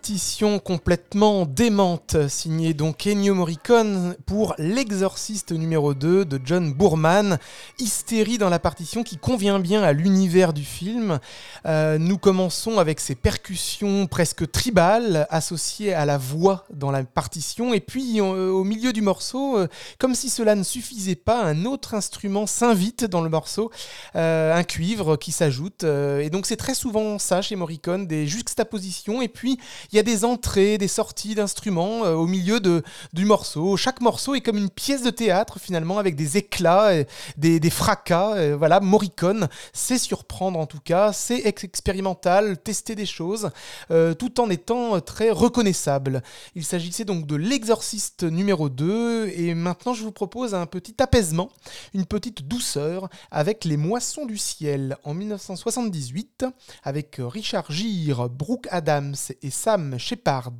Partition 0.00 0.58
complètement 0.58 1.44
démente, 1.44 2.16
signée 2.26 2.72
donc 2.72 3.06
Ennio 3.06 3.34
Morricone 3.34 4.16
pour 4.24 4.54
L'Exorciste 4.56 5.52
numéro 5.52 5.92
2 5.92 6.24
de 6.24 6.40
John 6.42 6.72
Boorman. 6.72 7.38
Hystérie 7.78 8.38
dans 8.38 8.48
la 8.48 8.58
partition 8.58 9.02
qui 9.02 9.18
convient 9.18 9.60
bien 9.60 9.82
à 9.82 9.92
l'univers 9.92 10.54
du 10.54 10.64
film. 10.64 11.18
Euh, 11.66 11.98
nous 11.98 12.16
commençons 12.16 12.78
avec 12.78 12.98
ces 12.98 13.14
percussions 13.14 14.06
presque 14.06 14.50
tribales 14.50 15.26
associées 15.28 15.92
à 15.92 16.06
la 16.06 16.16
voix 16.16 16.64
dans 16.72 16.90
la 16.90 17.04
partition. 17.04 17.74
Et 17.74 17.80
puis 17.80 18.20
euh, 18.20 18.48
au 18.50 18.64
milieu 18.64 18.94
du 18.94 19.02
morceau, 19.02 19.58
euh, 19.58 19.68
comme 19.98 20.14
si 20.14 20.30
cela 20.30 20.54
ne 20.54 20.62
suffisait 20.62 21.14
pas, 21.14 21.44
un 21.44 21.66
autre 21.66 21.92
instrument 21.92 22.46
s'invite 22.46 23.04
dans 23.04 23.20
le 23.20 23.28
morceau, 23.28 23.70
un 24.14 24.62
cuivre 24.64 25.16
qui 25.16 25.30
s'ajoute. 25.30 25.84
et 25.84 26.30
donc 26.30 26.46
c'est 26.46 26.56
très 26.56 26.74
souvent 26.74 27.18
ça 27.18 27.42
chez 27.42 27.54
Morricone, 27.54 28.06
des 28.06 28.26
juxtapositions 28.26 29.20
et 29.20 29.28
puis 29.28 29.58
il 29.92 29.96
y 29.96 29.98
a 29.98 30.02
des 30.02 30.24
entrées, 30.24 30.78
des 30.78 30.88
sorties 30.88 31.34
d'instruments 31.34 32.04
euh, 32.04 32.14
au 32.14 32.26
milieu 32.26 32.60
de, 32.60 32.82
du 33.12 33.24
morceau. 33.24 33.76
Chaque 33.76 34.00
morceau 34.00 34.34
est 34.34 34.40
comme 34.40 34.58
une 34.58 34.70
pièce 34.70 35.02
de 35.02 35.10
théâtre 35.10 35.58
finalement 35.58 35.98
avec 35.98 36.16
des 36.16 36.36
éclats, 36.36 37.04
des, 37.36 37.70
fracas. 37.70 38.56
Voilà, 38.56 38.80
Morricone, 38.80 39.48
c'est 39.72 39.98
surprendre 39.98 40.58
en 40.58 40.66
tout 40.66 40.80
cas, 40.80 41.12
c'est 41.12 41.46
expérimental, 41.46 42.58
tester 42.58 42.94
des 42.94 43.06
choses, 43.06 43.50
euh, 43.90 44.14
tout 44.14 44.40
en 44.40 44.50
étant 44.50 45.00
très 45.00 45.30
reconnaissable. 45.30 46.22
Il 46.54 46.64
s'agissait 46.64 47.04
donc 47.04 47.26
de 47.26 47.36
l'exorciste 47.36 48.22
numéro 48.24 48.68
2 48.68 49.28
et 49.28 49.54
maintenant 49.54 49.94
je 49.94 50.02
vous 50.02 50.12
propose 50.12 50.54
un 50.54 50.66
petit 50.66 50.94
apaisement, 50.98 51.50
une 51.94 52.06
petite 52.06 52.46
douceur 52.46 53.08
avec 53.30 53.64
les 53.64 53.76
moissons 53.76 54.26
du 54.26 54.38
ciel 54.38 54.96
en 55.04 55.14
1978 55.14 56.44
avec 56.82 57.16
Richard 57.18 57.70
Gere, 57.70 58.28
Brooke 58.28 58.68
Adams 58.70 59.14
et 59.42 59.50
Sam 59.50 59.79
Shepard. 59.98 60.52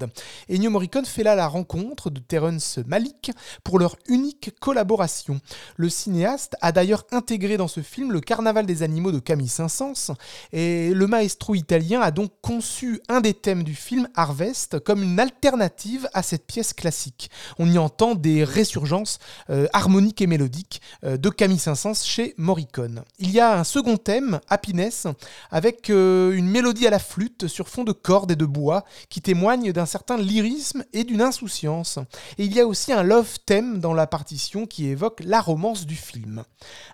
Ennio 0.50 0.70
Morricone 0.70 1.04
fait 1.04 1.22
là 1.22 1.34
la 1.34 1.46
rencontre 1.46 2.10
de 2.10 2.20
Terence 2.20 2.78
Malick 2.86 3.32
pour 3.64 3.78
leur 3.78 3.96
unique 4.08 4.52
collaboration. 4.60 5.40
Le 5.76 5.88
cinéaste 5.88 6.56
a 6.60 6.72
d'ailleurs 6.72 7.04
intégré 7.12 7.56
dans 7.56 7.68
ce 7.68 7.80
film 7.80 8.12
le 8.12 8.20
Carnaval 8.20 8.66
des 8.66 8.82
animaux 8.82 9.12
de 9.12 9.18
Camille 9.18 9.48
Saint-Saëns 9.48 10.14
et 10.52 10.92
le 10.94 11.06
maestro 11.06 11.54
italien 11.54 12.00
a 12.00 12.10
donc 12.10 12.32
conçu 12.40 13.00
un 13.08 13.20
des 13.20 13.34
thèmes 13.34 13.62
du 13.62 13.74
film 13.74 14.08
Harvest 14.14 14.78
comme 14.80 15.02
une 15.02 15.20
alternative 15.20 16.08
à 16.14 16.22
cette 16.22 16.46
pièce 16.46 16.72
classique. 16.72 17.30
On 17.58 17.70
y 17.70 17.78
entend 17.78 18.14
des 18.14 18.44
résurgences 18.44 19.18
euh, 19.50 19.66
harmoniques 19.72 20.20
et 20.20 20.26
mélodiques 20.26 20.80
euh, 21.04 21.16
de 21.16 21.28
Camille 21.28 21.58
Saint-Saëns 21.58 22.04
chez 22.04 22.34
Morricone. 22.36 23.02
Il 23.18 23.30
y 23.30 23.40
a 23.40 23.58
un 23.58 23.64
second 23.64 23.96
thème, 23.96 24.40
Happiness, 24.48 25.06
avec 25.50 25.90
euh, 25.90 26.32
une 26.32 26.46
mélodie 26.46 26.86
à 26.86 26.90
la 26.90 26.98
flûte 26.98 27.46
sur 27.46 27.68
fond 27.68 27.84
de 27.84 27.92
cordes 27.92 28.30
et 28.30 28.36
de 28.36 28.46
bois 28.46 28.84
qui 29.10 29.20
témoigne 29.20 29.72
d'un 29.72 29.86
certain 29.86 30.16
lyrisme 30.16 30.84
et 30.92 31.04
d'une 31.04 31.20
insouciance. 31.20 31.98
Et 32.38 32.44
il 32.44 32.54
y 32.54 32.60
a 32.60 32.66
aussi 32.66 32.92
un 32.92 33.02
love 33.02 33.38
theme 33.44 33.80
dans 33.80 33.92
la 33.92 34.06
partition 34.06 34.66
qui 34.66 34.86
évoque 34.86 35.20
la 35.24 35.40
romance 35.40 35.84
du 35.84 35.96
film. 35.96 36.44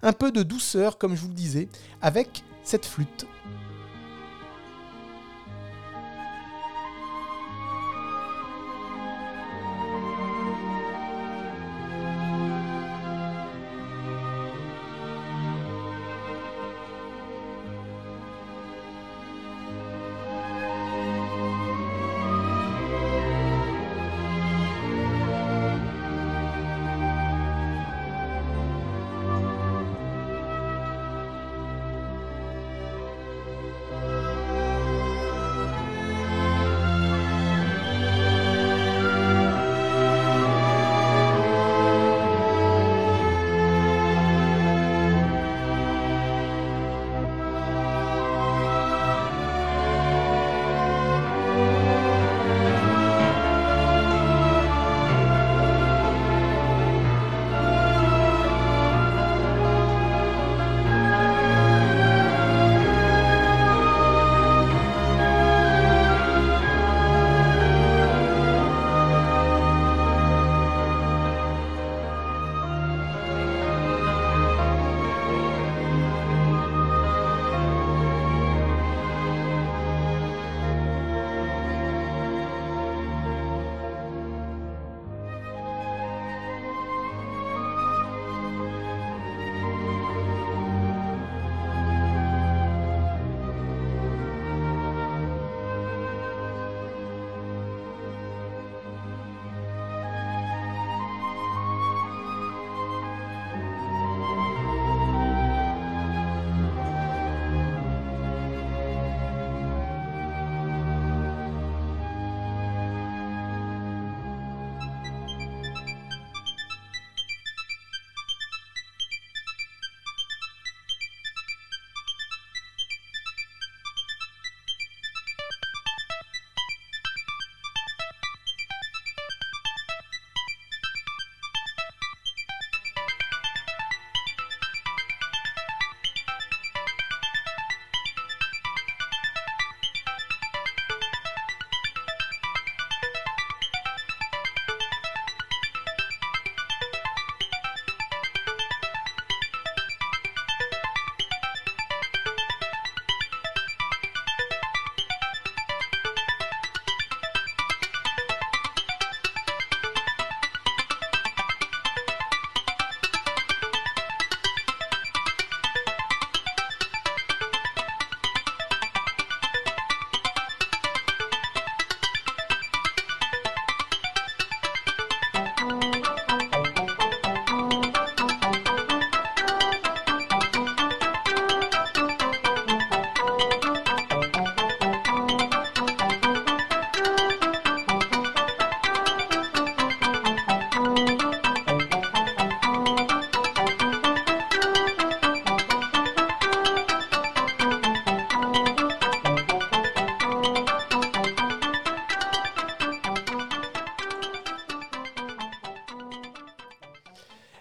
Un 0.02 0.12
peu 0.12 0.32
de 0.32 0.42
douceur, 0.42 0.98
comme 0.98 1.14
je 1.14 1.20
vous 1.20 1.28
le 1.28 1.34
disais, 1.34 1.68
avec 2.02 2.42
cette 2.64 2.86
flûte 2.86 3.26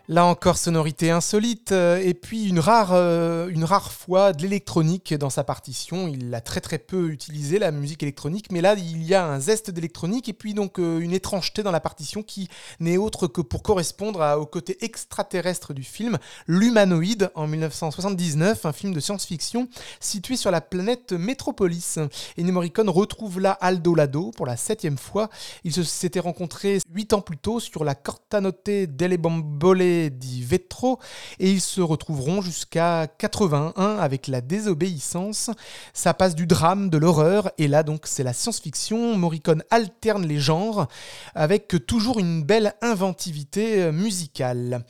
Là 0.07 0.23
encore, 0.27 0.59
sonorité 0.59 1.09
insolite, 1.09 1.71
euh, 1.71 1.97
et 1.97 2.13
puis 2.13 2.47
une 2.47 2.59
rare, 2.59 2.91
euh, 2.93 3.47
une 3.47 3.63
rare 3.63 3.91
fois 3.91 4.33
de 4.33 4.43
l'électronique 4.43 5.15
dans 5.15 5.31
sa 5.31 5.43
partition. 5.43 6.07
Il 6.07 6.29
l'a 6.29 6.41
très 6.41 6.61
très 6.61 6.77
peu 6.77 7.09
utilisé, 7.09 7.57
la 7.57 7.71
musique 7.71 8.03
électronique, 8.03 8.51
mais 8.51 8.61
là, 8.61 8.75
il 8.77 9.03
y 9.03 9.15
a 9.15 9.25
un 9.25 9.39
zeste 9.39 9.71
d'électronique, 9.71 10.29
et 10.29 10.33
puis 10.33 10.53
donc 10.53 10.77
euh, 10.77 10.99
une 10.99 11.11
étrangeté 11.11 11.63
dans 11.63 11.71
la 11.71 11.79
partition 11.79 12.21
qui 12.21 12.49
n'est 12.79 12.97
autre 12.97 13.25
que 13.25 13.41
pour 13.41 13.63
correspondre 13.63 14.37
au 14.39 14.45
côté 14.45 14.77
extraterrestre 14.85 15.73
du 15.73 15.83
film, 15.83 16.19
L'Humanoïde, 16.45 17.31
en 17.33 17.47
1979, 17.47 18.63
un 18.67 18.73
film 18.73 18.93
de 18.93 18.99
science-fiction 18.99 19.67
situé 19.99 20.35
sur 20.35 20.51
la 20.51 20.61
planète 20.61 21.13
Métropolis. 21.13 21.97
Et 22.37 22.43
Morricone 22.43 22.89
retrouve 22.89 23.39
là 23.39 23.53
Aldo 23.59 23.95
Lado 23.95 24.31
pour 24.37 24.45
la 24.45 24.55
septième 24.55 24.99
fois. 24.99 25.31
Ils 25.63 25.73
s'étaient 25.83 26.19
rencontrés 26.19 26.77
huit 26.93 27.11
ans 27.13 27.21
plus 27.21 27.37
tôt 27.37 27.59
sur 27.59 27.83
la 27.83 27.95
Cortanote 27.95 28.69
delle 28.69 29.17
Bambole 29.17 29.94
dit 30.09 30.43
Vetro 30.43 30.99
et 31.39 31.51
ils 31.51 31.61
se 31.61 31.81
retrouveront 31.81 32.41
jusqu'à 32.41 33.07
81 33.07 33.97
avec 33.97 34.27
la 34.27 34.41
désobéissance. 34.41 35.49
Ça 35.93 36.13
passe 36.13 36.35
du 36.35 36.47
drame, 36.47 36.89
de 36.89 36.97
l'horreur 36.97 37.51
et 37.57 37.67
là 37.67 37.83
donc 37.83 38.01
c'est 38.05 38.23
la 38.23 38.33
science-fiction. 38.33 39.17
Morricone 39.17 39.63
alterne 39.69 40.25
les 40.25 40.39
genres 40.39 40.87
avec 41.33 41.75
toujours 41.87 42.19
une 42.19 42.43
belle 42.43 42.73
inventivité 42.81 43.83
euh, 43.83 43.91
musicale. 43.91 44.83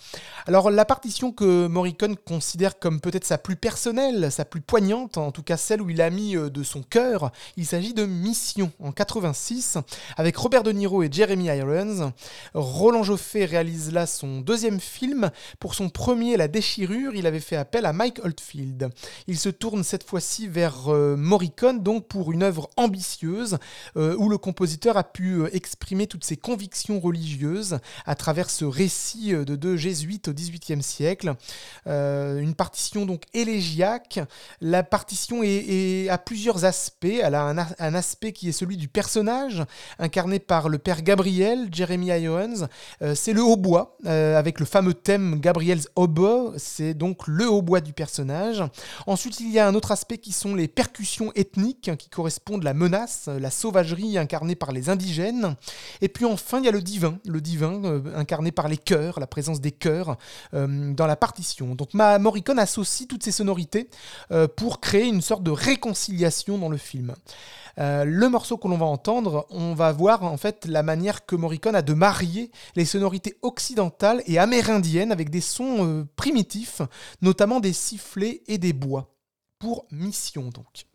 Alors 0.48 0.72
la 0.72 0.86
partition 0.86 1.32
que 1.32 1.68
Morricone 1.68 2.16
considère 2.16 2.80
comme 2.80 3.00
peut-être 3.00 3.26
sa 3.26 3.38
plus 3.38 3.56
personnelle, 3.56 4.32
sa 4.32 4.46
plus 4.46 4.62
poignante, 4.62 5.18
en 5.18 5.32
tout 5.32 5.44
cas 5.44 5.58
celle 5.58 5.82
où 5.82 5.90
il 5.90 6.02
a 6.02 6.10
mis 6.10 6.36
euh, 6.36 6.50
de 6.50 6.64
son 6.64 6.84
cœur, 6.84 7.32
il 7.58 7.66
s'agit 7.66 7.94
de 7.94 8.06
Mission 8.06 8.72
en 8.80 8.92
86 8.92 9.78
avec 10.18 10.36
Robert 10.38 10.64
De 10.64 10.72
Niro 10.72 11.04
et 11.04 11.10
Jeremy 11.12 11.46
Irons. 11.46 12.14
Roland 12.54 13.04
Joffé 13.04 13.46
réalise 13.46 13.92
là 13.92 14.06
son 14.06 14.42
deuxième 14.42 14.80
film 14.80 14.95
film. 14.96 15.30
Pour 15.60 15.76
son 15.76 15.90
premier 15.90 16.38
La 16.38 16.48
déchirure, 16.48 17.16
il 17.16 17.28
avait 17.28 17.42
fait 17.42 17.58
appel 17.58 17.86
à 17.86 17.92
Mike 17.92 18.24
Oldfield. 18.24 18.90
Il 19.28 19.38
se 19.38 19.50
tourne 19.50 19.84
cette 19.84 20.04
fois-ci 20.04 20.48
vers 20.48 20.88
euh, 20.88 21.18
Morricone, 21.18 21.84
donc 21.84 22.08
pour 22.08 22.32
une 22.32 22.44
œuvre 22.44 22.70
ambitieuse, 22.78 23.58
euh, 23.98 24.16
où 24.18 24.30
le 24.30 24.38
compositeur 24.38 24.96
a 24.96 25.04
pu 25.04 25.34
euh, 25.34 25.50
exprimer 25.54 26.08
toutes 26.08 26.24
ses 26.24 26.38
convictions 26.38 27.02
religieuses 27.02 27.80
à 28.06 28.16
travers 28.16 28.50
ce 28.50 28.64
récit 28.64 29.34
de 29.34 29.56
deux 29.56 29.76
jésuites 29.76 30.30
au 30.30 30.34
XVIIIe 30.34 30.82
siècle. 30.82 31.36
une 31.86 32.56
partition 32.56 33.06
donc 33.06 33.24
élégiaque. 33.34 34.20
La 34.62 34.84
partition 34.84 35.42
est, 35.44 36.08
a 36.10 36.18
plusieurs 36.18 36.64
aspects. 36.64 37.06
Elle 37.06 37.36
a 37.36 37.44
un, 37.80 37.96
aspect 37.96 38.32
qui 38.32 38.50
est 38.50 38.54
celui 38.54 38.78
du 38.78 38.88
personnage, 38.88 39.64
incarné 40.00 40.40
par 40.40 40.70
le 40.70 40.78
père 40.78 41.02
Gabriel, 41.02 41.68
Jeremy 41.72 42.08
Irons. 42.08 42.68
C'est 43.14 43.34
le 43.34 43.44
hautbois, 43.44 43.98
avec 44.06 44.60
le 44.60 44.66
fameux 44.66 44.85
thème 44.94 45.40
Gabriel's 45.40 45.90
Oboe, 45.96 46.54
c'est 46.58 46.94
donc 46.94 47.28
le 47.28 47.50
hautbois 47.50 47.82
du 47.82 47.94
personnage. 47.94 48.64
Ensuite, 49.08 49.40
il 49.40 49.52
y 49.52 49.60
a 49.60 49.68
un 49.68 49.76
autre 49.76 49.92
aspect 49.92 50.18
qui 50.18 50.32
sont 50.32 50.56
les 50.56 50.68
percussions 50.68 51.32
ethniques 51.36 51.92
qui 51.98 52.10
correspondent 52.10 52.62
à 52.62 52.66
la 52.66 52.74
menace, 52.74 53.28
la 53.28 53.52
sauvagerie 53.52 54.18
incarnée 54.18 54.56
par 54.56 54.72
les 54.72 54.90
indigènes. 54.90 55.56
Et 56.02 56.10
puis 56.10 56.26
enfin, 56.26 56.60
il 56.60 56.66
y 56.66 56.68
a 56.68 56.72
le 56.72 56.82
divin, 56.82 57.20
le 57.26 57.42
divin 57.42 57.84
euh, 57.86 58.02
incarné 58.16 58.52
par 58.52 58.68
les 58.68 58.78
chœurs, 58.78 59.20
la 59.20 59.28
présence 59.28 59.62
des 59.62 59.72
chœurs 59.72 60.18
euh, 60.54 60.94
dans 60.94 61.08
la 61.08 61.16
partition. 61.16 61.76
Donc 61.76 61.94
ma 61.94 62.20
Morricone 62.20 62.60
associe 62.60 63.08
toutes 63.08 63.24
ces 63.24 63.32
sonorités 63.32 63.90
euh, 64.32 64.48
pour 64.48 64.80
créer 64.80 65.06
une 65.06 65.22
sorte 65.22 65.44
de 65.44 65.52
réconciliation 65.52 66.58
dans 66.58 66.70
le 66.70 66.78
film. 66.78 67.16
Euh, 67.80 68.06
le 68.06 68.30
morceau 68.30 68.58
que 68.58 68.68
l'on 68.68 68.78
va 68.78 68.86
entendre, 68.86 69.46
on 69.50 69.74
va 69.74 69.92
voir 69.92 70.24
en 70.24 70.38
fait 70.38 70.66
la 70.66 70.84
manière 70.84 71.26
que 71.26 71.36
Morricone 71.36 71.76
a 71.76 71.82
de 71.82 71.94
marier 71.94 72.52
les 72.76 72.86
sonorités 72.86 73.38
occidentales 73.42 74.22
et 74.28 74.40
amérindiennes 74.40 75.12
avec 75.12 75.30
des 75.30 75.42
sons 75.42 75.86
euh, 75.86 76.08
primitifs, 76.16 76.82
notamment 77.22 77.60
des 77.60 77.74
sifflets 77.74 78.44
et 78.48 78.58
des 78.58 78.74
bois. 78.74 79.12
Pour 79.60 79.86
Mission 79.92 80.50
donc. 80.50 80.86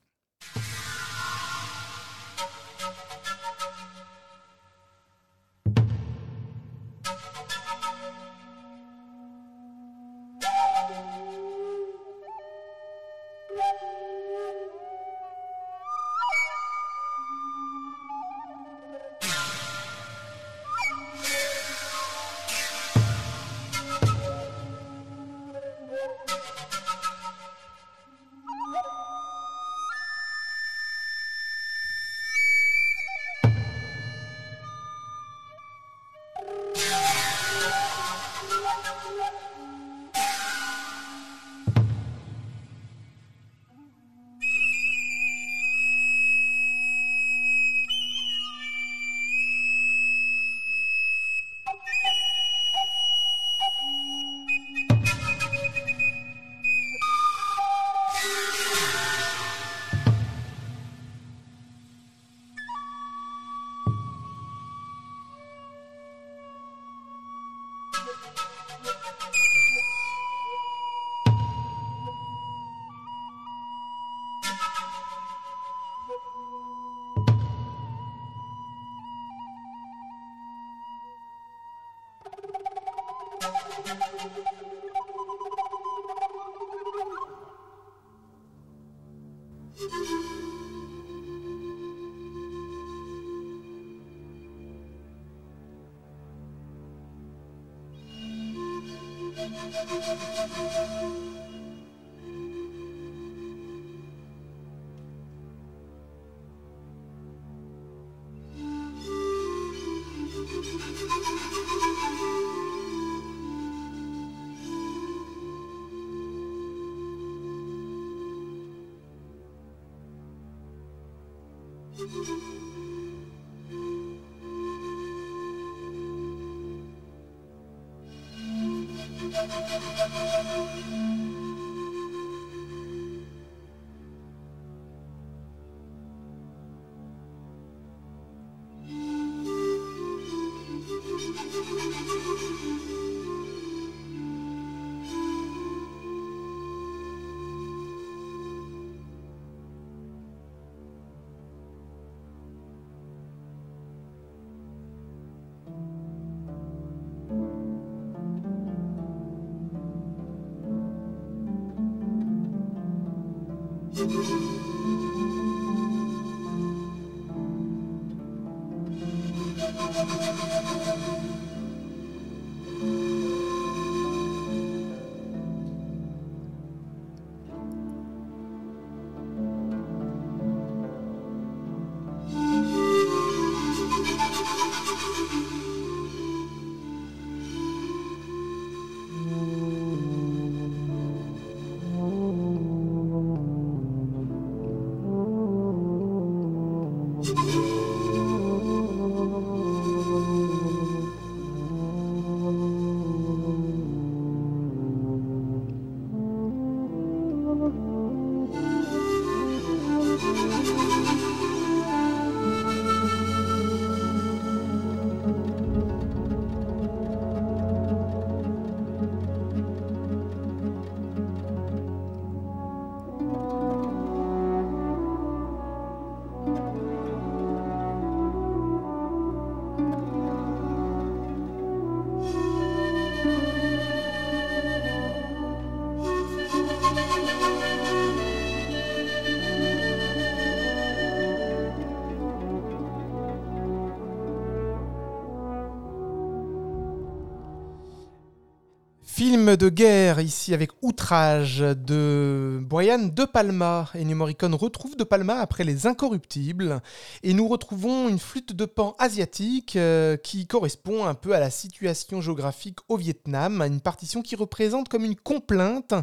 de 249.56 249.68
guerre 249.68 250.20
ici 250.20 250.54
avec 250.54 250.70
Outrage 250.82 251.58
de 251.58 252.39
Brian 252.70 253.10
De 253.12 253.24
Palma. 253.24 253.88
Ennio 253.96 254.14
Morricone 254.14 254.54
retrouve 254.54 254.94
De 254.94 255.02
Palma 255.02 255.40
après 255.40 255.64
Les 255.64 255.88
Incorruptibles 255.88 256.80
et 257.24 257.34
nous 257.34 257.48
retrouvons 257.48 258.08
une 258.08 258.20
flûte 258.20 258.52
de 258.52 258.64
pan 258.64 258.94
asiatique 259.00 259.74
euh, 259.74 260.16
qui 260.16 260.46
correspond 260.46 261.04
un 261.04 261.14
peu 261.14 261.34
à 261.34 261.40
la 261.40 261.50
situation 261.50 262.20
géographique 262.20 262.78
au 262.88 262.96
Vietnam, 262.96 263.60
une 263.62 263.80
partition 263.80 264.22
qui 264.22 264.36
représente 264.36 264.88
comme 264.88 265.04
une 265.04 265.16
complainte 265.16 265.94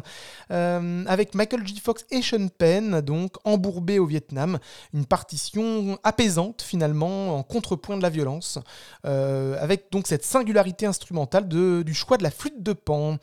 euh, 0.50 1.04
avec 1.06 1.34
Michael 1.34 1.66
J. 1.66 1.80
Fox 1.80 2.04
et 2.10 2.20
Sean 2.20 2.48
Penn, 2.48 3.00
donc 3.00 3.36
embourbés 3.44 3.98
au 3.98 4.04
Vietnam, 4.04 4.58
une 4.92 5.06
partition 5.06 5.98
apaisante 6.04 6.60
finalement 6.60 7.38
en 7.38 7.44
contrepoint 7.44 7.96
de 7.96 8.02
la 8.02 8.10
violence, 8.10 8.58
euh, 9.06 9.56
avec 9.58 9.86
donc 9.90 10.06
cette 10.06 10.22
singularité 10.22 10.84
instrumentale 10.84 11.48
du 11.48 11.94
choix 11.94 12.18
de 12.18 12.24
la 12.24 12.30
flûte 12.30 12.62
de 12.62 12.74
pan 12.74 13.16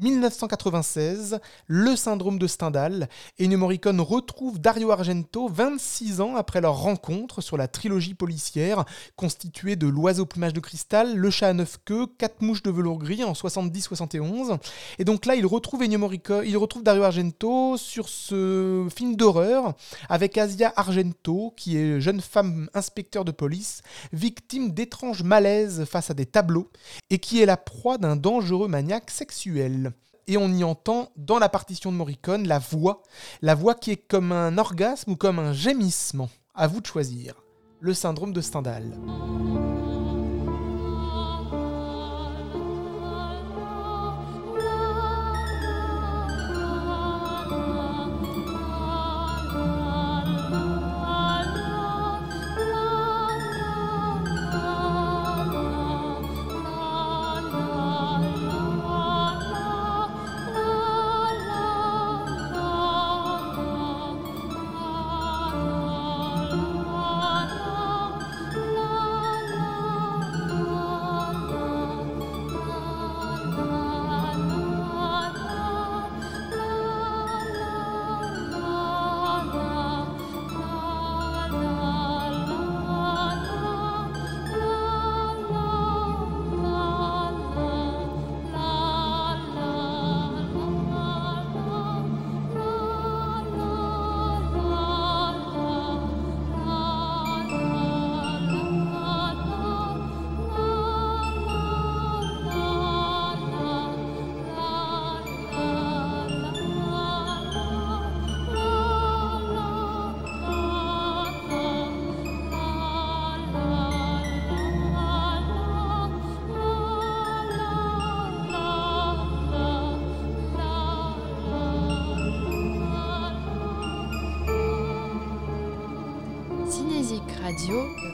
1996, 0.00 1.40
le 1.66 1.96
syndrome 1.96 2.38
de 2.38 2.46
Stendhal, 2.46 3.08
Ennio 3.40 3.58
Morricone 3.58 4.00
retrouve 4.00 4.60
Dario 4.60 4.92
Argento 4.92 5.48
26 5.48 6.20
ans 6.20 6.36
après 6.36 6.60
leur 6.60 6.76
rencontre 6.76 7.40
sur 7.40 7.56
la 7.56 7.66
trilogie 7.66 8.14
policière 8.14 8.84
constituée 9.16 9.74
de 9.74 9.88
L'oiseau 9.88 10.24
plumage 10.24 10.52
de 10.52 10.60
cristal, 10.60 11.16
Le 11.16 11.30
chat 11.30 11.48
à 11.48 11.52
neuf 11.52 11.78
queues, 11.84 12.06
Quatre 12.16 12.42
mouches 12.42 12.62
de 12.62 12.70
velours 12.70 12.98
gris 12.98 13.24
en 13.24 13.32
70-71. 13.32 14.58
Et 15.00 15.04
donc 15.04 15.26
là, 15.26 15.34
il 15.34 15.46
retrouve 15.46 15.82
Ennio 15.82 15.98
Morricone, 15.98 16.44
il 16.46 16.56
retrouve 16.56 16.84
Dario 16.84 17.02
Argento 17.02 17.76
sur 17.76 18.08
ce 18.08 18.86
film 18.94 19.16
d'horreur 19.16 19.74
avec 20.08 20.38
Asia 20.38 20.72
Argento, 20.76 21.52
qui 21.56 21.76
est 21.76 22.00
jeune 22.00 22.20
femme 22.20 22.70
inspecteur 22.72 23.24
de 23.24 23.32
police, 23.32 23.82
victime 24.12 24.70
d'étranges 24.70 25.24
malaises 25.24 25.84
face 25.86 26.10
à 26.10 26.14
des 26.14 26.26
tableaux, 26.26 26.70
et 27.10 27.18
qui 27.18 27.42
est 27.42 27.46
la 27.46 27.56
proie 27.56 27.98
d'un 27.98 28.14
dangereux 28.14 28.68
maniaque 28.68 29.10
sexuel 29.10 29.87
et 30.28 30.36
on 30.36 30.48
y 30.50 30.62
entend 30.62 31.10
dans 31.16 31.38
la 31.38 31.48
partition 31.48 31.90
de 31.90 31.96
Morricone 31.96 32.46
la 32.46 32.58
voix, 32.58 33.02
la 33.42 33.54
voix 33.54 33.74
qui 33.74 33.90
est 33.90 33.96
comme 33.96 34.30
un 34.30 34.58
orgasme 34.58 35.12
ou 35.12 35.16
comme 35.16 35.38
un 35.38 35.52
gémissement. 35.52 36.28
À 36.54 36.66
vous 36.66 36.80
de 36.80 36.86
choisir. 36.86 37.34
Le 37.80 37.94
syndrome 37.94 38.32
de 38.32 38.40
Stendhal. 38.40 38.92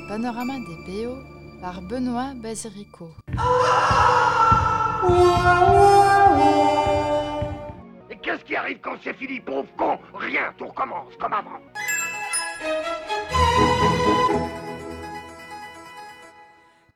Panorama 0.08 0.54
des 0.58 0.76
BO 0.86 1.16
par 1.60 1.80
Benoît 1.80 2.32
Basirico. 2.36 3.10
Et 8.10 8.16
qu'est-ce 8.16 8.44
qui 8.44 8.56
arrive 8.56 8.78
quand 8.80 8.96
c'est 9.02 9.14
fini, 9.14 9.40
pauvre 9.40 9.68
con 9.76 9.98
Rien, 10.14 10.52
tout 10.58 10.66
recommence 10.66 11.14
comme 11.18 11.32
avant. 11.32 11.58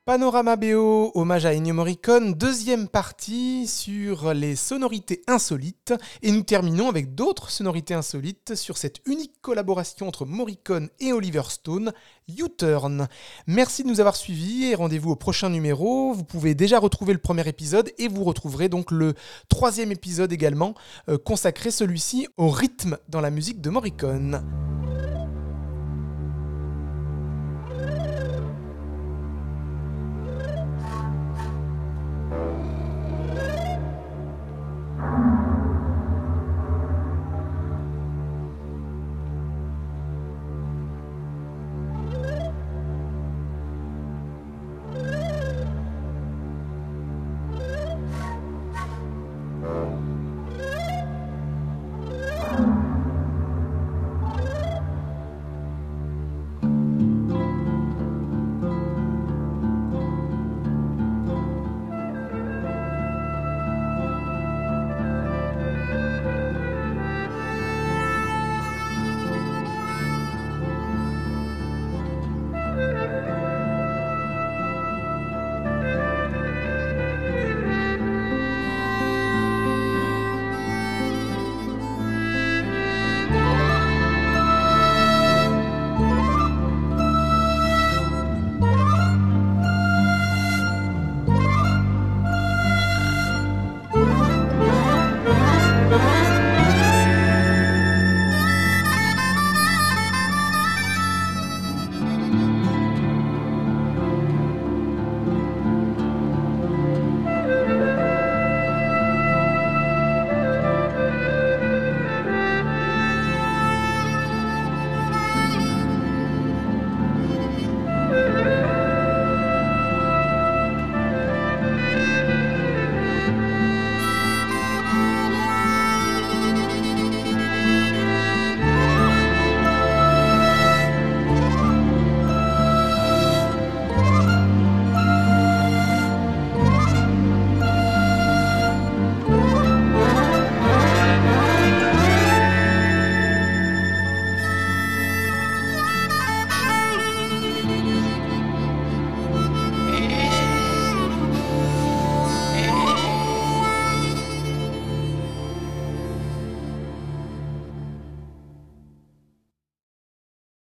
Panorama 0.09 0.55
BO, 0.55 1.11
hommage 1.13 1.45
à 1.45 1.53
Ennio 1.53 1.75
Morricone, 1.75 2.33
deuxième 2.33 2.87
partie 2.87 3.67
sur 3.67 4.33
les 4.33 4.55
sonorités 4.55 5.21
insolites. 5.27 5.93
Et 6.23 6.31
nous 6.31 6.41
terminons 6.41 6.89
avec 6.89 7.13
d'autres 7.13 7.51
sonorités 7.51 7.93
insolites 7.93 8.55
sur 8.55 8.79
cette 8.79 9.01
unique 9.05 9.39
collaboration 9.43 10.07
entre 10.07 10.25
Morricone 10.25 10.89
et 10.99 11.13
Oliver 11.13 11.43
Stone, 11.49 11.93
U-Turn. 12.27 13.07
Merci 13.45 13.83
de 13.83 13.87
nous 13.87 13.99
avoir 13.99 14.15
suivis 14.15 14.71
et 14.71 14.73
rendez-vous 14.73 15.11
au 15.11 15.15
prochain 15.15 15.51
numéro. 15.51 16.11
Vous 16.11 16.23
pouvez 16.23 16.55
déjà 16.55 16.79
retrouver 16.79 17.13
le 17.13 17.19
premier 17.19 17.47
épisode 17.47 17.91
et 17.99 18.07
vous 18.07 18.23
retrouverez 18.23 18.67
donc 18.67 18.89
le 18.89 19.13
troisième 19.47 19.91
épisode 19.91 20.33
également, 20.33 20.73
euh, 21.09 21.19
consacré 21.19 21.69
celui-ci 21.69 22.27
au 22.35 22.49
rythme 22.49 22.97
dans 23.09 23.21
la 23.21 23.29
musique 23.29 23.61
de 23.61 23.69
Morricone. 23.69 24.68